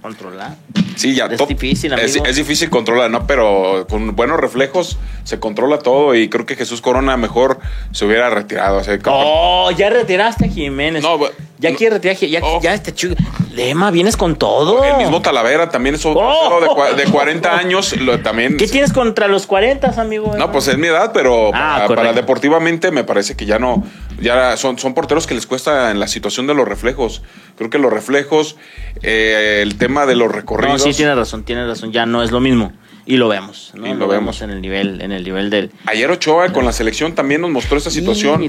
[0.04, 0.56] controlar.
[0.96, 1.26] Sí, ya.
[1.26, 3.26] Es difícil, es, es, difícil controlar, ¿no?
[3.26, 7.60] Pero con buenos reflejos se controla todo y creo que Jesús Corona mejor
[7.92, 8.82] se hubiera retirado.
[9.06, 11.02] O ya retiraste a Jiménez.
[11.02, 11.20] No,
[11.58, 12.60] ya quiere retirar, ya, oh.
[12.62, 13.16] ya este chulo.
[13.54, 14.84] Lema, vienes con todo.
[14.84, 16.60] El mismo Talavera también es otro oh.
[16.96, 17.96] de, 40 años.
[18.22, 20.36] también, ¿Qué tienes contra los 40, amigo?
[20.38, 23.84] No, pues es mi edad, pero ah, para, deportivamente me parece que ya no.
[24.24, 27.22] Ya son, son porteros que les cuesta en la situación de los reflejos.
[27.58, 28.56] Creo que los reflejos,
[29.02, 30.86] eh, el tema de los recorridos.
[30.86, 31.92] No, sí, tiene razón, tiene razón.
[31.92, 32.72] Ya no es lo mismo
[33.06, 33.94] y lo vemos, ¿no?
[33.94, 35.72] lo, vemos en el nivel, en el nivel del.
[35.86, 38.42] Ayer Ochoa con la selección también nos mostró esta situación.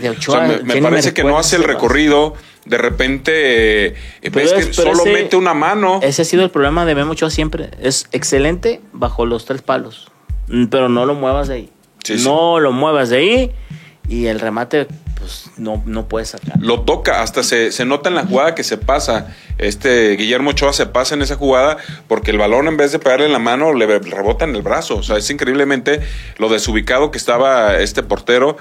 [0.64, 2.34] me, parece que no hace el recorrido.
[2.64, 3.94] De repente eh,
[4.32, 6.00] ves que solo mete una mano.
[6.02, 7.70] Ese ha sido el problema de Memo Ochoa siempre.
[7.80, 10.10] Es excelente bajo los tres palos.
[10.48, 11.70] Mm, pero no lo muevas de ahí.
[12.22, 13.52] no lo muevas de ahí.
[14.08, 14.87] Y el remate
[15.24, 16.60] pues no, no puede sacar.
[16.60, 19.34] Lo toca, hasta se, se, nota en la jugada que se pasa.
[19.56, 23.24] Este Guillermo Ochoa se pasa en esa jugada porque el balón en vez de pegarle
[23.24, 24.96] en la mano le rebota en el brazo.
[24.96, 26.00] O sea, es increíblemente
[26.37, 28.58] lo desubicado que estaba este portero.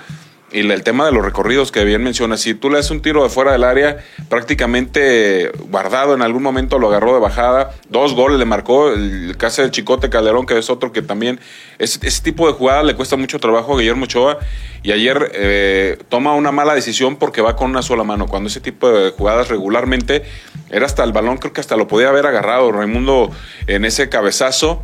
[0.54, 3.24] Y el tema de los recorridos que bien mencionas, si tú le das un tiro
[3.24, 3.98] de fuera del área,
[4.30, 9.64] prácticamente guardado en algún momento lo agarró de bajada, dos goles le marcó, el caso
[9.64, 11.40] del Chicote Calderón, que es otro que también,
[11.80, 14.38] ese, tipo de jugadas le cuesta mucho trabajo a Guillermo Ochoa,
[14.84, 18.62] y ayer eh, toma una mala decisión porque va con una sola mano, cuando ese
[18.62, 20.24] tipo de jugadas regularmente
[20.70, 23.32] era hasta el balón, creo que hasta lo podía haber agarrado Raimundo
[23.66, 24.84] en ese cabezazo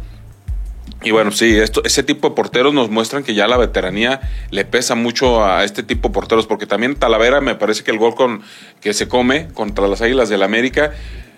[1.01, 4.19] y bueno, sí, esto, ese tipo de porteros nos muestran que ya la veteranía
[4.51, 7.97] le pesa mucho a este tipo de porteros, porque también Talavera me parece que el
[7.97, 8.41] gol con,
[8.81, 10.91] que se come contra las Águilas del América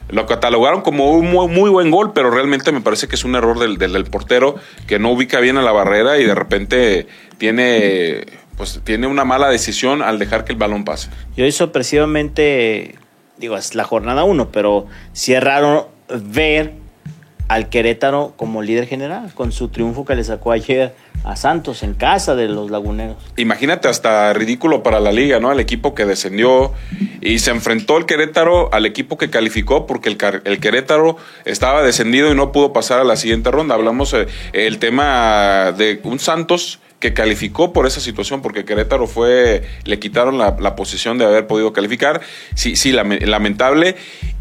[0.10, 3.60] lo catalogaron como un muy, buen gol, pero realmente me parece que es un error
[3.60, 4.56] del, del, portero
[4.88, 8.26] que no ubica bien a la barrera y de repente tiene,
[8.58, 11.10] pues, tiene una mala decisión al dejar que el balón pase.
[11.38, 12.96] Yo hizo sorpresivamente,
[13.38, 16.81] digo, es la jornada uno, pero sí es raro ver
[17.52, 21.96] al Querétaro como líder general, con su triunfo que le sacó ayer a Santos en
[21.96, 23.18] casa de los laguneros.
[23.36, 25.52] Imagínate hasta ridículo para la liga, ¿no?
[25.52, 26.72] El equipo que descendió
[27.20, 32.32] y se enfrentó el Querétaro al equipo que calificó porque el, el Querétaro estaba descendido
[32.32, 33.76] y no pudo pasar a la siguiente ronda.
[33.76, 39.64] Hablamos eh, el tema de un Santos que calificó por esa situación, porque Querétaro fue,
[39.84, 42.22] le quitaron la, la posición de haber podido calificar.
[42.54, 43.98] Sí, sí, lamentable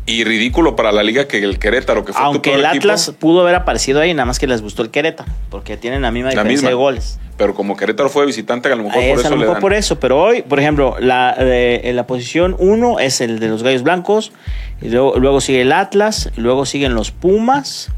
[0.06, 3.40] y ridículo para la liga que el Querétaro, que fue Aunque el Atlas equipo, pudo
[3.40, 6.52] haber aparecido ahí, nada más que les gustó el Querétaro, porque tienen la misma diferencia
[6.52, 7.18] misma, de goles.
[7.38, 9.54] Pero como Querétaro fue visitante, a lo mejor es, por eso a lo mejor le
[9.54, 9.60] dan.
[9.60, 13.62] por eso, pero hoy, por ejemplo, la, eh, la posición 1 es el de los
[13.62, 14.32] Gallos Blancos,
[14.82, 17.90] y luego, luego sigue el Atlas, luego siguen los Pumas,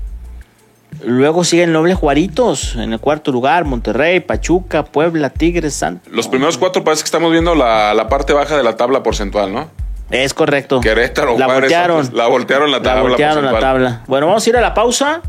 [1.04, 6.12] Luego siguen Noble Juaritos en el cuarto lugar, Monterrey, Pachuca, Puebla, Tigres, Santos.
[6.12, 9.52] Los primeros cuatro parece que estamos viendo la, la, parte baja de la tabla porcentual,
[9.52, 9.68] ¿no?
[10.10, 10.80] Es correcto.
[10.80, 12.10] Querétaro, la Juárez, voltearon.
[12.12, 13.02] La voltearon la tabla.
[13.02, 14.02] La voltearon la tabla.
[14.06, 15.22] Bueno, vamos a ir a la pausa.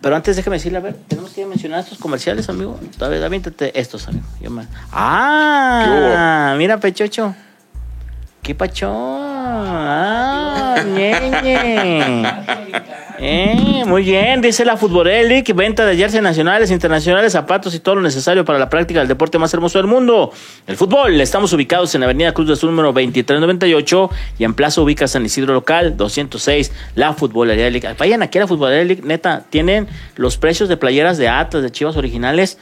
[0.00, 2.78] Pero antes déjame decirle, a ver, tenemos que mencionar estos comerciales, amigo.
[2.96, 4.24] Todavía, aviéntate estos, amigo.
[4.40, 4.66] Yo me...
[4.92, 7.34] Ah, mira, Pechocho.
[8.42, 8.90] ¿Qué pachón?
[8.90, 12.24] Ah, ñeñe.
[13.22, 18.00] Eh, muy bien, dice la Futbolelic, venta de jersey nacionales, internacionales, zapatos y todo lo
[18.00, 20.32] necesario para la práctica del deporte más hermoso del mundo,
[20.66, 21.20] el fútbol.
[21.20, 25.52] Estamos ubicados en Avenida Cruz del Sur número 2398 y en Plaza Ubica San Isidro
[25.52, 27.94] Local 206, la Futbolería League.
[27.98, 31.70] Vayan aquí a la Futbolería League, neta, tienen los precios de playeras de Atlas, de
[31.70, 32.56] Chivas originales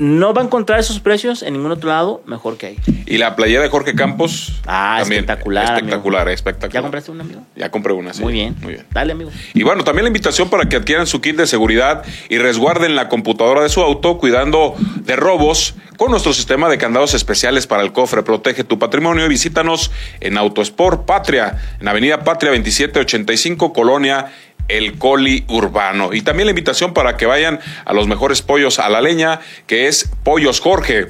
[0.00, 2.76] no va a encontrar esos precios en ningún otro lado mejor que ahí.
[3.06, 4.60] Y la playera de Jorge Campos.
[4.66, 5.64] Ah, también espectacular.
[5.76, 6.34] Espectacular, amigo.
[6.34, 6.72] espectacular.
[6.72, 7.42] ¿Ya compraste una, amigo?
[7.54, 8.22] Ya compré una, sí.
[8.22, 8.56] Muy bien.
[8.62, 8.86] Muy bien.
[8.90, 9.30] Dale, amigo.
[9.52, 13.08] Y bueno, también la invitación para que adquieran su kit de seguridad y resguarden la
[13.08, 17.92] computadora de su auto cuidando de robos con nuestro sistema de candados especiales para el
[17.92, 18.22] cofre.
[18.22, 24.32] Protege tu patrimonio y visítanos en Autosport Patria, en Avenida Patria 2785, Colonia
[24.76, 26.12] el coli urbano.
[26.12, 29.88] Y también la invitación para que vayan a los mejores pollos a la leña, que
[29.88, 31.08] es Pollos Jorge.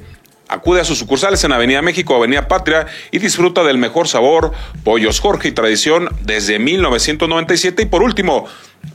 [0.49, 4.51] Acude a sus sucursales en Avenida México, Avenida Patria y disfruta del mejor sabor,
[4.83, 7.83] Pollos Jorge y tradición desde 1997.
[7.83, 8.47] Y por último,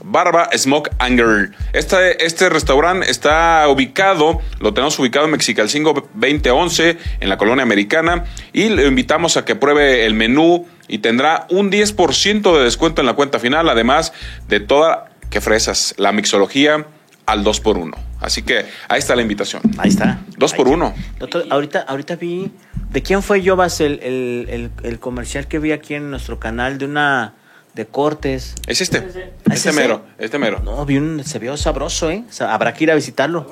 [0.04, 1.52] Barba Smoke Anger.
[1.72, 8.24] Este, este restaurante está ubicado, lo tenemos ubicado en Mexicalcingo 2011, en la colonia americana,
[8.52, 13.06] y le invitamos a que pruebe el menú y tendrá un 10% de descuento en
[13.06, 14.12] la cuenta final, además
[14.48, 16.86] de toda, que fresas, la mixología
[17.26, 19.62] al 2 por 1 Así que ahí está la invitación.
[19.78, 20.20] Ahí está.
[20.38, 22.50] 2 por 1 Doctor, ahorita, ahorita vi,
[22.90, 26.78] ¿de quién fue Jovas el, el, el, el comercial que vi aquí en nuestro canal
[26.78, 27.34] de una
[27.76, 28.54] de cortes.
[28.66, 28.98] Es este.
[28.98, 29.04] ¿Es
[29.44, 29.72] Este ese?
[29.72, 30.02] mero.
[30.18, 30.60] Este mero.
[30.64, 32.24] No, vi un, se vio sabroso, ¿eh?
[32.28, 33.46] O sea, habrá que ir a visitarlo.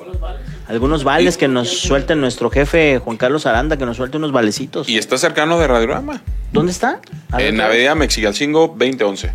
[0.67, 4.89] Algunos vales que nos suelten nuestro jefe Juan Carlos Aranda, que nos suelte unos valecitos.
[4.89, 6.21] Y está cercano de Radiorama.
[6.51, 6.99] ¿Dónde está?
[7.29, 7.61] Ver, En.
[7.61, 9.31] Avenida Mexicalcingo 2011.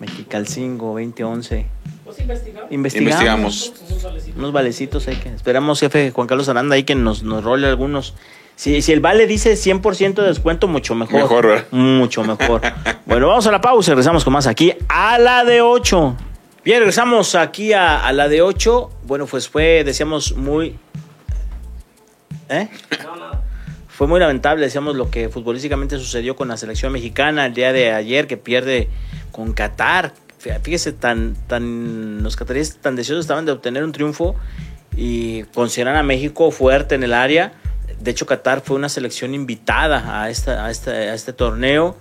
[0.00, 1.66] Mexicalcingo 2011.
[2.04, 2.72] Pues investigamos.
[2.72, 3.72] Investigamos.
[3.72, 4.36] Investigamos.
[4.36, 8.14] Unos valecitos ahí que esperamos, jefe Juan Carlos Aranda, ahí que nos, nos role algunos.
[8.56, 11.20] Si, si el vale dice 100% de descuento, mucho mejor.
[11.20, 11.66] Mejor, ¿verdad?
[11.70, 12.62] Mucho mejor.
[13.06, 16.16] bueno, vamos a la pausa y regresamos con más aquí a la de 8.
[16.64, 18.90] Bien, regresamos aquí a, a la de 8.
[19.04, 20.78] Bueno, pues fue, decíamos, muy...
[22.48, 22.68] ¿Eh?
[23.88, 27.92] Fue muy lamentable, decíamos, lo que futbolísticamente sucedió con la selección mexicana el día de
[27.92, 28.88] ayer, que pierde
[29.32, 30.12] con Qatar.
[30.62, 34.36] Fíjese, tan, tan, los cataríes tan deseosos estaban de obtener un triunfo
[34.96, 37.52] y consideran a México fuerte en el área.
[38.00, 41.96] De hecho, Qatar fue una selección invitada a, esta, a, este, a este torneo.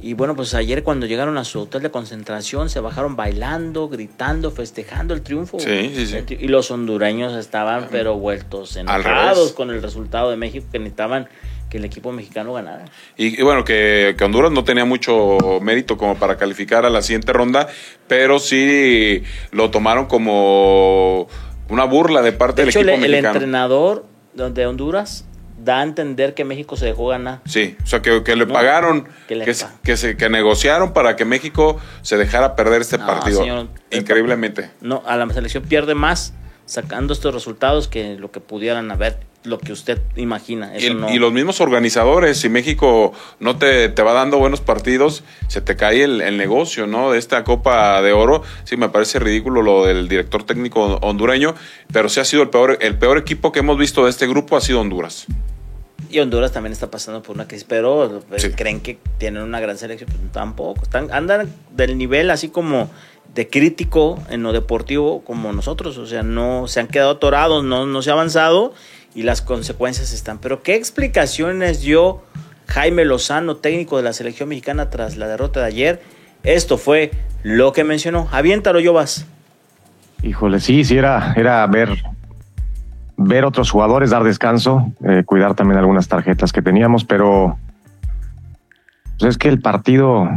[0.00, 4.52] Y bueno, pues ayer cuando llegaron a su hotel de concentración se bajaron bailando, gritando,
[4.52, 5.58] festejando el triunfo.
[5.58, 6.36] Sí, sí, sí.
[6.38, 11.28] Y los hondureños estaban pero vueltos enojados con el resultado de México que necesitaban
[11.68, 12.84] que el equipo mexicano ganara.
[13.16, 17.02] Y, y bueno, que, que Honduras no tenía mucho mérito como para calificar a la
[17.02, 17.66] siguiente ronda,
[18.06, 21.26] pero sí lo tomaron como
[21.68, 23.34] una burla de parte De del hecho, el, equipo el mexicano.
[23.34, 25.24] entrenador de Honduras
[25.68, 27.40] da a entender que México se dejó ganar.
[27.46, 30.28] Sí, o sea, que, que le No, pagaron, que le que, pa- que, se, que
[30.30, 33.40] negociaron para que México se dejara perder este No, partido.
[33.40, 34.70] señor, Increíblemente.
[34.80, 36.32] No, a la selección pierde más
[36.64, 40.72] sacando estos resultados que lo que pudieran haber, lo que usted imagina.
[40.78, 41.08] Y, no.
[41.10, 45.76] y los mismos organizadores, si México no te, te va dando buenos partidos, se te
[45.76, 47.10] cae el, el negocio, ¿no?
[47.12, 48.42] De esta Copa de Oro.
[48.64, 51.54] Sí, me parece ridículo lo del director técnico hondureño,
[51.92, 54.54] pero sí ha sido el peor, el peor equipo que hemos visto de este grupo
[54.56, 55.26] ha sido Honduras.
[56.10, 58.50] Y Honduras también está pasando por una crisis, pero Sí.
[58.52, 60.82] creen que tienen una gran selección, pues tampoco.
[60.82, 62.90] Están, andan del nivel así como
[63.34, 67.86] de crítico en lo deportivo como nosotros, o sea, no se han quedado atorados, no,
[67.86, 68.72] no se ha avanzado
[69.14, 70.38] y las consecuencias están.
[70.38, 72.22] Pero ¿qué explicaciones dio
[72.68, 76.02] Jaime Lozano, técnico de la selección mexicana tras la derrota de ayer?
[76.42, 77.10] Esto fue
[77.42, 78.28] lo que mencionó.
[78.32, 79.26] Aviéntalo, Yobas.
[80.22, 81.90] Híjole, sí, sí, era, era ver,
[83.18, 87.58] ver otros jugadores, dar descanso, eh, cuidar también algunas tarjetas que teníamos, pero
[89.18, 90.28] pues es que el partido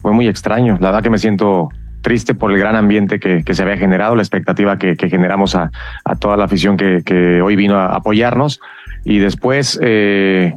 [0.00, 0.78] fue muy extraño.
[0.80, 1.68] La verdad que me siento
[2.00, 5.70] triste por el gran ambiente que, que se había generado, la expectativa que, generamos a,
[6.04, 8.60] a toda la afición que, que hoy vino a apoyarnos.
[9.04, 10.54] Y después, eh,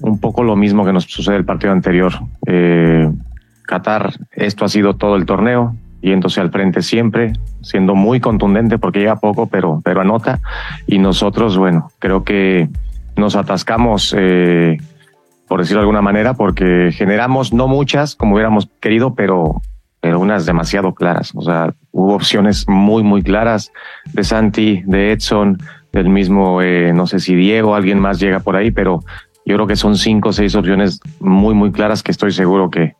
[0.00, 2.12] un poco lo mismo que nos sucede el partido anterior.
[2.46, 3.10] Eh,
[3.66, 7.32] Qatar, esto ha sido todo el torneo, yéndose al frente siempre,
[7.62, 10.40] siendo muy contundente porque llega poco, pero, pero anota.
[10.86, 12.68] Y nosotros, bueno, creo que
[13.16, 14.78] nos atascamos, eh,
[15.48, 19.62] por decirlo de alguna manera, porque generamos no muchas como hubiéramos querido, pero,
[20.00, 21.32] pero unas demasiado claras.
[21.34, 23.72] O sea, hubo opciones muy, muy claras
[24.12, 25.58] de Santi, de Edson,
[25.92, 29.04] del mismo, eh, no sé si Diego, alguien más llega por ahí, pero
[29.44, 32.94] yo creo que son cinco o seis opciones muy, muy claras que estoy seguro que,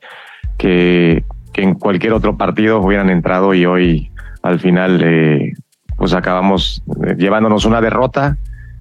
[0.58, 4.10] que, que en cualquier otro partido hubieran entrado y hoy
[4.42, 5.52] al final eh,
[5.96, 8.38] pues acabamos eh, llevándonos una derrota,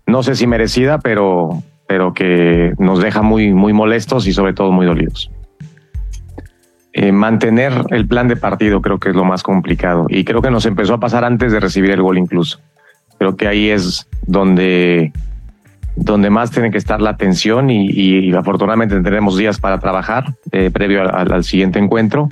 [0.08, 4.72] no sé si merecida, pero, pero que nos deja muy, muy molestos y sobre todo
[4.72, 5.32] muy dolidos.
[6.94, 10.52] Eh, mantener el plan de partido creo que es lo más complicado y creo que
[10.52, 12.60] nos empezó a pasar antes de recibir el gol incluso.
[13.18, 15.14] Creo que ahí es donde
[15.96, 20.72] donde más tiene que estar la atención y, y afortunadamente tenemos días para trabajar eh,
[20.72, 22.30] previo al, al, siguiente encuentro.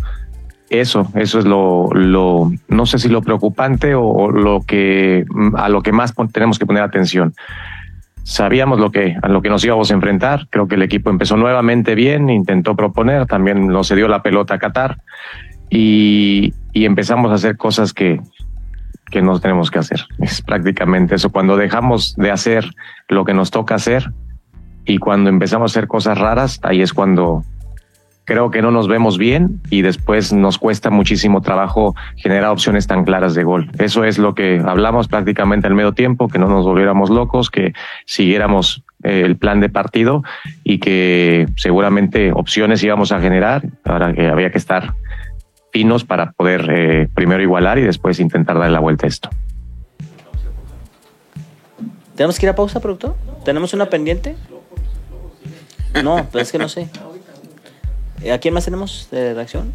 [0.70, 5.82] Eso, eso es lo, lo, no sé si lo preocupante o, lo que a lo
[5.82, 7.34] que más tenemos que poner atención.
[8.24, 10.48] Sabíamos lo que a lo que nos íbamos a enfrentar.
[10.52, 14.56] Creo que el equipo empezó nuevamente bien, intentó proponer, también nos se dio la pelota
[14.56, 15.00] a Qatar
[15.72, 18.22] y, y empezamos a hacer cosas que,
[19.10, 20.06] que no tenemos que hacer.
[20.20, 21.32] Es prácticamente eso.
[21.32, 22.66] Cuando dejamos de hacer
[23.08, 24.12] lo que nos toca hacer
[24.86, 27.44] y cuando empezamos a hacer cosas raras, ahí es cuando
[28.30, 33.04] creo que no nos vemos bien y después nos cuesta muchísimo trabajo generar opciones tan
[33.04, 33.72] claras de gol.
[33.80, 37.74] Eso es lo que hablamos prácticamente al medio tiempo, que no nos volviéramos locos, que
[38.06, 40.22] siguiéramos eh, el plan de partido
[40.64, 44.94] y que seguramente opciones íbamos a generar, ahora que había que estar
[45.74, 49.30] finos para poder eh, primero igualar y después intentar darle la vuelta a esto.
[52.16, 53.16] ¿Tenemos que ir a pausa, productor?
[53.44, 54.36] ¿Tenemos una pendiente?
[56.04, 56.90] No, pero es que no sé.
[58.34, 59.74] ¿A quién más tenemos de reacción?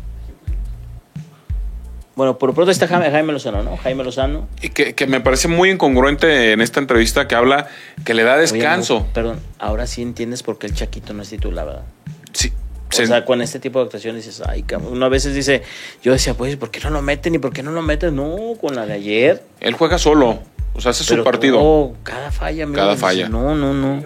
[2.17, 3.77] Bueno, por pronto está Jaime, Lozano, ¿no?
[3.77, 4.47] Jaime Lozano.
[4.63, 7.67] Y que, que, me parece muy incongruente en esta entrevista que habla
[8.05, 8.99] que le da descanso.
[8.99, 11.85] Oye, no, perdón, ahora sí entiendes por qué el Chaquito no es titular, ¿verdad?
[12.33, 12.53] Sí.
[12.89, 13.09] O se...
[13.09, 14.93] sea, con este tipo de actuaciones dices, ay, cabrón.
[14.93, 15.63] Uno a veces dice,
[16.05, 18.15] yo decía, pues, ¿por qué no lo meten y por qué no lo meten?
[18.15, 19.43] No, con la de ayer.
[19.59, 20.39] Él juega solo.
[20.75, 21.59] O sea, hace Pero su partido.
[21.59, 23.29] No, cada falla, amigo, Cada falla.
[23.29, 24.05] No, no, no.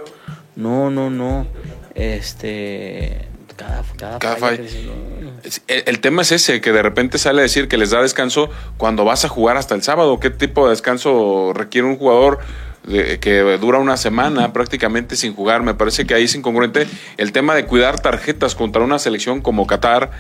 [0.57, 1.47] No, no, no.
[1.95, 3.28] Este.
[3.59, 4.57] Cada, cada, cada falla.
[4.57, 4.63] falla.
[4.63, 4.93] Dices, no.
[5.67, 8.51] el, el, tema es ese, que de repente sale a decir que les da descanso
[8.77, 10.21] cuando vas a jugar hasta el sábado.
[10.21, 12.39] ¿Qué tipo de descanso requiere un jugador?
[12.85, 15.63] De, que dura una semana prácticamente sin jugar.
[15.65, 16.87] Me parece que ahí es incongruente
[17.17, 20.13] el tema de cuidar tarjetas contra una selección como Qatar,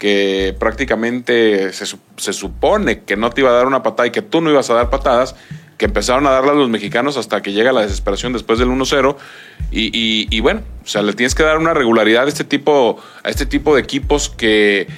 [0.00, 1.86] que prácticamente se,
[2.16, 4.68] se, supone que no te iba a dar una patada y que tú no ibas
[4.70, 5.36] a dar patadas,
[5.80, 9.16] que empezaron a darlas los mexicanos hasta que llega la desesperación después del 1-0.
[9.70, 12.98] Y, y, y, bueno, o sea, le tienes que dar una regularidad a este tipo,
[13.24, 14.88] a este tipo de equipos que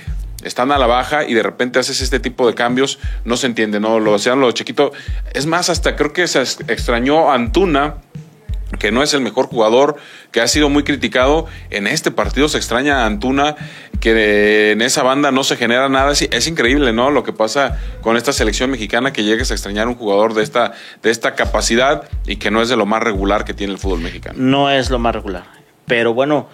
[0.43, 3.79] están a la baja y de repente haces este tipo de cambios, no se entiende,
[3.79, 4.01] ¿no?
[4.01, 4.91] Lo hacían los chiquitos.
[5.33, 7.99] Es más, hasta creo que se extrañó Antuna,
[8.79, 9.97] que no es el mejor jugador,
[10.31, 11.47] que ha sido muy criticado.
[11.71, 13.55] En este partido se extraña a Antuna,
[14.01, 16.13] que en esa banda no se genera nada.
[16.13, 17.11] Es, increíble, ¿no?
[17.11, 20.73] Lo que pasa con esta selección mexicana, que llegues a extrañar un jugador de esta,
[21.03, 24.01] de esta capacidad y que no es de lo más regular que tiene el fútbol
[24.01, 24.37] mexicano.
[24.39, 25.45] No es lo más regular.
[25.87, 26.49] Pero bueno,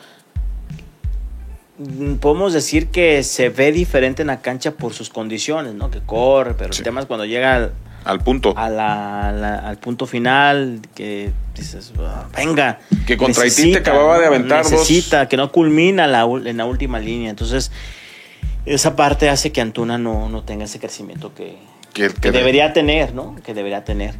[2.20, 5.90] podemos decir que se ve diferente en la cancha por sus condiciones, ¿no?
[5.90, 6.80] Que corre, pero sí.
[6.80, 7.72] el tema es cuando llega al,
[8.04, 8.52] al punto.
[8.56, 12.80] a la- la- al punto final que dices, "Ah, venga.
[13.06, 16.64] Que contra Haití te acababa de aventar dos- Necesita, que no culmina la, en la
[16.64, 17.30] última línea.
[17.30, 17.70] Entonces,
[18.66, 21.56] esa parte hace que Antuna no, no tenga ese crecimiento que,
[21.94, 23.36] Que- que que de- debería tener, ¿no?
[23.44, 24.14] Que debería tener.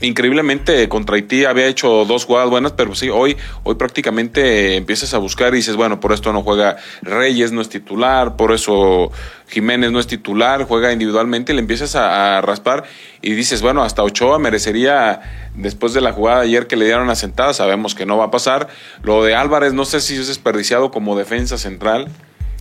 [0.00, 5.18] Increíblemente contra Haití había hecho dos jugadas buenas, pero sí, hoy, hoy prácticamente empiezas a
[5.18, 9.10] buscar y dices, bueno, por esto no juega Reyes, no es titular, por eso
[9.48, 12.84] Jiménez no es titular, juega individualmente y le empiezas a, raspar
[13.22, 17.08] y dices, bueno, hasta Ochoa merecería, después de la jugada de ayer que le dieron
[17.08, 18.68] la sentada, sabemos que no va a pasar.
[19.02, 22.06] Lo de Álvarez no sé si es desperdiciado como defensa central.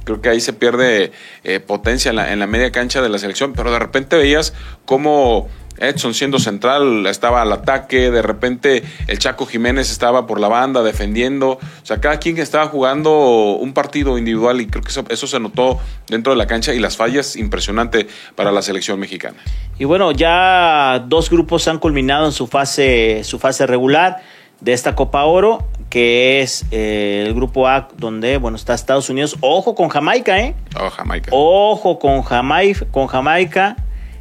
[0.07, 1.11] Creo que ahí se pierde
[1.43, 4.53] eh, potencia en la, en la media cancha de la selección, pero de repente veías
[4.85, 5.49] cómo
[5.79, 10.81] Edson siendo central estaba al ataque, de repente el Chaco Jiménez estaba por la banda
[10.81, 15.27] defendiendo, o sea, cada quien estaba jugando un partido individual y creo que eso, eso
[15.27, 15.77] se notó
[16.07, 19.37] dentro de la cancha y las fallas impresionante para la selección mexicana.
[19.77, 24.21] Y bueno, ya dos grupos han culminado en su fase, su fase regular
[24.61, 29.37] de esta Copa Oro, que es eh, el grupo A, donde bueno está Estados Unidos.
[29.41, 30.55] Ojo con Jamaica, ¿eh?
[30.79, 31.29] Oh, Jamaica.
[31.31, 32.85] Ojo con Jamaica.
[32.91, 33.77] Con Jamaica.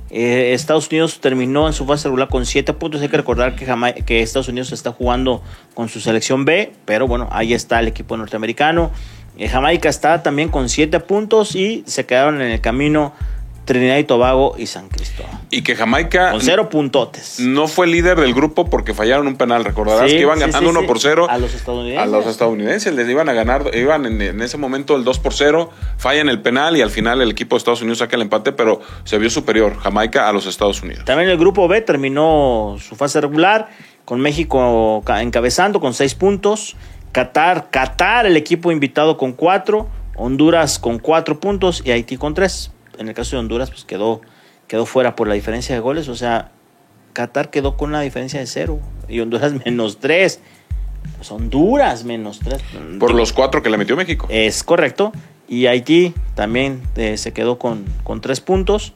[0.09, 3.03] Eh, Estados Unidos terminó en su fase regular con 7 puntos.
[3.03, 3.66] Hay que recordar que,
[4.05, 5.43] que Estados Unidos está jugando
[5.74, 8.93] con su selección B, pero bueno, ahí está el equipo norteamericano.
[9.37, 13.12] Eh, Jamaica está también con 7 puntos y se quedaron en el camino
[13.66, 15.32] Trinidad y Tobago y San Cristóbal.
[15.50, 17.38] Y que Jamaica Con cero puntotes.
[17.40, 19.64] no fue líder del grupo porque fallaron un penal.
[19.64, 20.86] Recordarás Sí, que iban sí, ganando sí, 1 sí.
[20.86, 22.02] por 0 A los estadounidenses.
[22.02, 25.34] A los estadounidenses les iban a ganar, iban en, en ese momento el 2 por
[25.34, 28.52] 0, fallan el penal y al final el equipo de Estados Unidos saca el empate,
[28.52, 31.04] pero se vio superior Jamaica a los Estados Unidos.
[31.04, 33.68] También el grupo B terminó su fase regular
[34.04, 36.76] con México ca- encabezando con seis puntos.
[37.12, 39.88] Qatar, Qatar, el equipo invitado con cuatro.
[40.18, 42.70] Honduras con cuatro puntos y Haití con tres.
[42.99, 44.20] En el caso de Honduras, pues quedó,
[44.68, 46.09] quedó fuera por la diferencia de goles.
[46.09, 46.51] O sea,
[47.12, 50.40] Qatar quedó con una diferencia de cero y Honduras menos tres.
[51.16, 52.62] Pues Honduras menos tres.
[52.99, 54.26] Por los cuatro que le metió México.
[54.30, 55.12] es correcto.
[55.49, 58.94] Y Haití también eh, se quedó con, con tres puntos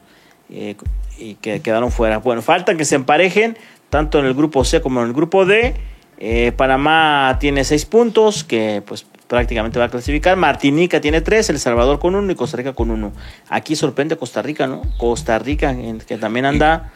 [0.49, 0.75] eh,
[1.17, 2.17] y que quedaron fuera.
[2.17, 3.57] Bueno, falta que se emparejen
[3.89, 5.75] tanto en el grupo C como en el grupo D.
[6.17, 10.35] Eh, Panamá tiene seis puntos, que pues prácticamente va a clasificar.
[10.35, 13.13] Martinica tiene tres, El Salvador con uno y Costa Rica con uno.
[13.47, 14.81] Aquí sorprende Costa Rica, ¿no?
[14.97, 15.73] Costa Rica,
[16.05, 16.91] que también anda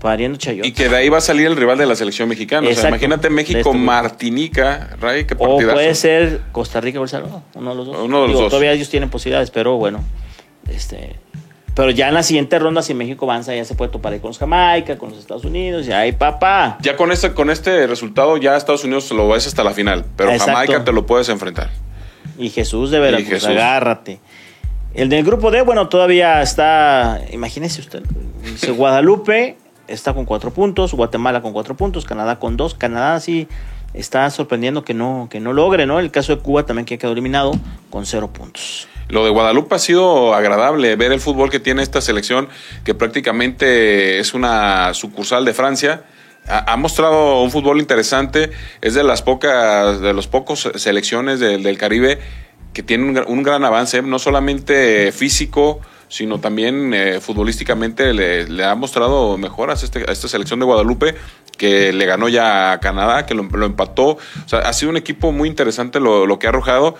[0.00, 0.70] pariendo chayotes.
[0.70, 2.66] Y que de ahí va a salir el rival de la selección mexicana.
[2.70, 3.74] O sea, imagínate México, este.
[3.74, 5.74] Martinica, Ray, qué O partidazo.
[5.74, 7.96] puede ser Costa Rica o El Salvador, uno de los dos.
[8.02, 8.48] Uno de los Digo, dos.
[8.48, 10.02] Todavía ellos tienen posibilidades, pero bueno,
[10.70, 11.16] este,
[11.74, 14.28] pero ya en la siguiente ronda, si México avanza, ya se puede topar ahí con
[14.28, 16.78] los Jamaica, con los Estados Unidos, y ahí papá.
[16.80, 20.30] Ya con este, con este resultado, ya Estados Unidos lo ves hasta la final, pero
[20.30, 20.52] Exacto.
[20.52, 21.70] Jamaica te lo puedes enfrentar.
[22.38, 23.48] Y Jesús de Veracruz, Jesús.
[23.48, 24.20] agárrate.
[24.94, 28.02] El del grupo D, bueno, todavía está, imagínese usted,
[28.44, 29.56] dice Guadalupe
[29.88, 32.74] está con cuatro puntos, Guatemala con cuatro puntos, Canadá con dos.
[32.74, 33.48] Canadá sí
[33.94, 36.00] está sorprendiendo que no, que no logre, ¿no?
[36.00, 37.52] El caso de Cuba también que quedó eliminado
[37.90, 38.88] con cero puntos.
[39.08, 42.48] Lo de Guadalupe ha sido agradable ver el fútbol que tiene esta selección,
[42.84, 46.04] que prácticamente es una sucursal de Francia.
[46.48, 48.50] Ha, ha mostrado un fútbol interesante.
[48.80, 52.18] Es de las pocas, de los pocos selecciones del, del Caribe
[52.72, 55.80] que tiene un, un gran avance, no solamente físico,
[56.14, 60.64] sino también eh, futbolísticamente le, le ha mostrado mejoras a, este- a esta selección de
[60.64, 61.16] Guadalupe,
[61.58, 64.10] que le ganó ya a Canadá, que lo, lo empató.
[64.10, 66.94] O sea, ha sido un equipo muy interesante lo, lo que ha arrojado,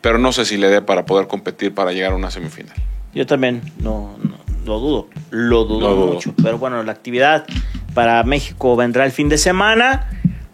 [0.00, 2.76] pero no sé si le dé para poder competir para llegar a una semifinal.
[3.12, 6.12] Yo también no, no- lo dudo, lo dudo Lo dudo.
[6.14, 6.32] mucho.
[6.40, 7.46] Pero bueno, la actividad
[7.92, 10.08] para México vendrá el fin de semana,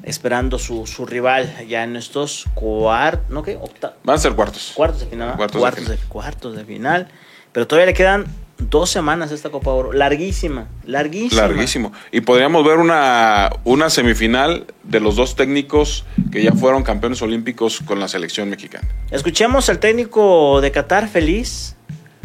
[0.04, 3.58] esperando su, su rival ya en estos cuartos, ¿no qué?
[3.58, 4.72] Octa- Van a ser cuartos.
[4.74, 5.36] cuartos de final.
[5.36, 5.98] Cuartos de Cuartos, final.
[5.98, 7.08] de, cuartos de final.
[7.56, 8.26] Pero todavía le quedan
[8.58, 9.94] dos semanas a esta Copa Oro.
[9.94, 11.40] Larguísima, larguísima.
[11.40, 11.90] Larguísimo.
[12.12, 17.80] Y podríamos ver una, una semifinal de los dos técnicos que ya fueron campeones olímpicos
[17.80, 18.86] con la selección mexicana.
[19.10, 21.76] Escuchemos al técnico de Qatar feliz,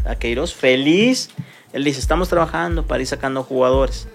[0.04, 1.30] a Queiroz, feliz.
[1.72, 4.10] Él dice, estamos trabajando para ir sacando jugadores.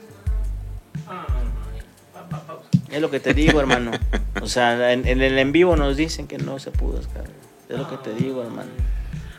[2.91, 3.93] Es lo que te digo, hermano.
[4.43, 7.01] O sea, en, en el en vivo nos dicen que no se pudo.
[7.01, 8.69] Es lo que te digo, hermano.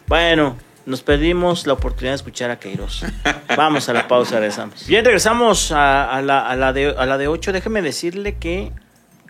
[0.08, 0.58] Bueno,
[0.88, 3.04] nos perdimos la oportunidad de escuchar a Queiroz.
[3.56, 4.88] Vamos a la pausa, regresamos.
[4.88, 7.52] Bien, regresamos a, a la, a la de, a la de 8.
[7.54, 8.72] Déjeme decirle que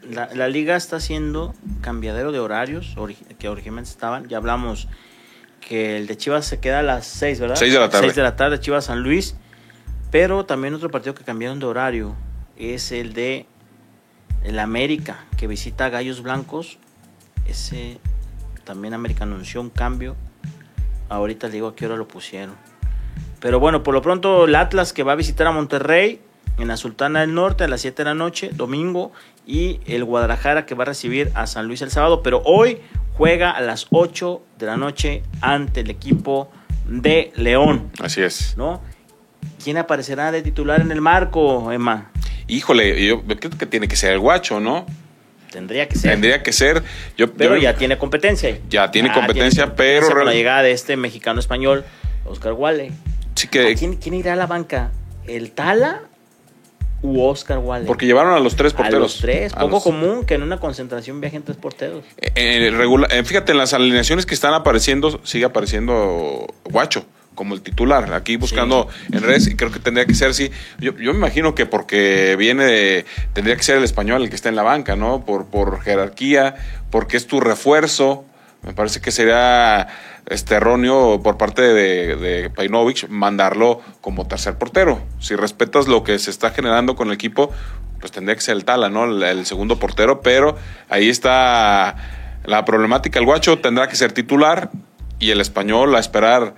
[0.09, 4.27] la, la liga está haciendo cambiadero de horarios ori- que originalmente estaban.
[4.29, 4.87] Ya hablamos
[5.59, 7.55] que el de Chivas se queda a las 6, ¿verdad?
[7.57, 8.05] Seis de la tarde.
[8.07, 9.35] 6 de la tarde, Chivas San Luis.
[10.11, 12.15] Pero también otro partido que cambiaron de horario
[12.55, 13.45] es el de
[14.43, 16.77] el América, que visita a Gallos Blancos.
[17.47, 17.97] Ese
[18.63, 20.15] también América anunció un cambio.
[21.09, 22.55] Ahorita le digo a qué hora lo pusieron.
[23.39, 26.21] Pero bueno, por lo pronto el Atlas que va a visitar a Monterrey
[26.57, 29.11] en la Sultana del Norte a las 7 de la noche, domingo,
[29.45, 32.79] y el Guadalajara que va a recibir a San Luis el sábado, pero hoy
[33.13, 36.51] juega a las 8 de la noche ante el equipo
[36.85, 38.55] de León, Así es.
[38.57, 38.81] ¿no?
[39.63, 42.11] ¿Quién aparecerá de titular en el marco, Emma?
[42.47, 44.85] Híjole, yo creo que tiene que ser el guacho, ¿no?
[45.51, 46.11] Tendría que ser.
[46.11, 46.83] Tendría que ser.
[47.17, 48.57] Yo, pero yo- ya tiene competencia.
[48.69, 51.85] Ya tiene competencia, pero con la llegada de este mexicano español,
[52.25, 52.91] Oscar Wale.
[53.35, 53.75] sí que.
[53.75, 54.91] ¿Quién, quién irá a la banca?
[55.25, 56.01] ¿El Tala
[57.01, 57.85] u Oscar Wale?
[57.85, 59.01] Porque llevaron a los tres a porteros.
[59.01, 59.53] los tres.
[59.53, 62.03] A Poco los- común que en una concentración viajen tres porteros.
[62.17, 67.05] Eh, eh, eh, fíjate, en las alineaciones que están apareciendo, sigue apareciendo Guacho
[67.37, 70.91] como el titular, aquí buscando en redes, y creo que tendría que ser, sí, yo,
[70.97, 74.49] yo me imagino que porque viene de, tendría que ser el español el que está
[74.49, 75.23] en la banca, ¿no?
[75.23, 76.55] Por, por jerarquía,
[76.89, 78.25] porque es tu refuerzo,
[78.63, 79.87] me parece que sería
[80.25, 84.99] este erróneo por parte de, de Painovich mandarlo como tercer portero.
[85.19, 87.51] Si respetas lo que se está generando con el equipo,
[87.99, 89.05] pues tendría que ser el Tala, ¿no?
[89.05, 90.57] El, el segundo portero, pero
[90.89, 91.95] ahí está
[92.45, 93.19] la problemática.
[93.19, 94.71] El guacho tendrá que ser titular
[95.19, 96.55] y el español a esperar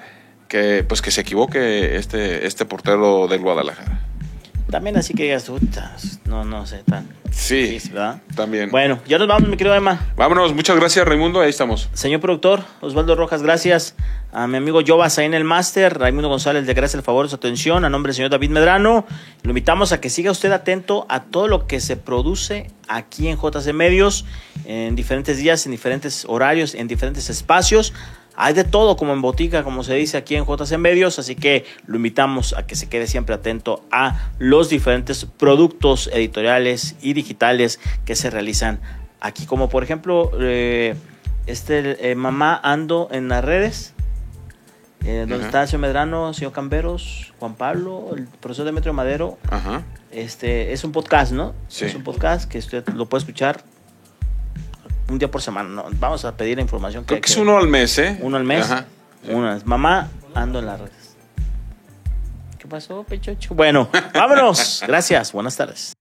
[0.50, 4.02] que pues que se equivoque este, este portero del Guadalajara.
[4.70, 5.96] También así que digas, "Uta,
[6.26, 8.22] no, no sé, tan Sí, difícil, ¿verdad?
[8.36, 8.70] también.
[8.70, 10.00] Bueno, ya nos vamos, mi querido Emma.
[10.16, 11.90] Vámonos, muchas gracias Raimundo, ahí estamos.
[11.94, 13.96] Señor productor, Osvaldo Rojas, gracias.
[14.32, 17.30] A mi amigo Jovas ahí en el máster, Raimundo González, de gracias el favor de
[17.30, 17.84] su atención.
[17.86, 19.06] A nombre del señor David Medrano,
[19.42, 23.38] lo invitamos a que siga usted atento a todo lo que se produce aquí en
[23.38, 24.26] JC Medios,
[24.66, 27.94] en diferentes días, en diferentes horarios, en diferentes espacios.
[28.42, 31.66] Hay de todo, como en botica, como se dice aquí en JC Medios, así que
[31.86, 37.82] lo invitamos a que se quede siempre atento a los diferentes productos editoriales y digitales
[38.06, 38.80] que se realizan
[39.20, 40.96] aquí, como por ejemplo, eh,
[41.48, 43.94] este eh, Mamá Ando en las redes,
[45.04, 49.38] eh, donde está el señor Medrano, señor Camberos, Juan Pablo, el profesor Demetrio Madero.
[49.50, 49.84] Ajá.
[50.12, 51.54] Este es un podcast, ¿no?
[51.68, 51.84] Sí.
[51.84, 53.66] Es un podcast que usted lo puede escuchar
[55.10, 55.70] un día por semana.
[55.70, 55.86] ¿no?
[56.00, 57.04] Vamos a pedir la información.
[57.04, 58.18] Creo que es uno al mes, ¿eh?
[58.22, 58.66] Uno al mes.
[58.66, 58.86] Ajá.
[59.28, 59.66] Una vez.
[59.66, 61.16] Mamá, ando en las redes.
[62.58, 63.54] ¿Qué pasó, Pechocho?
[63.54, 64.84] Bueno, vámonos.
[64.86, 65.32] Gracias.
[65.32, 65.94] Buenas tardes.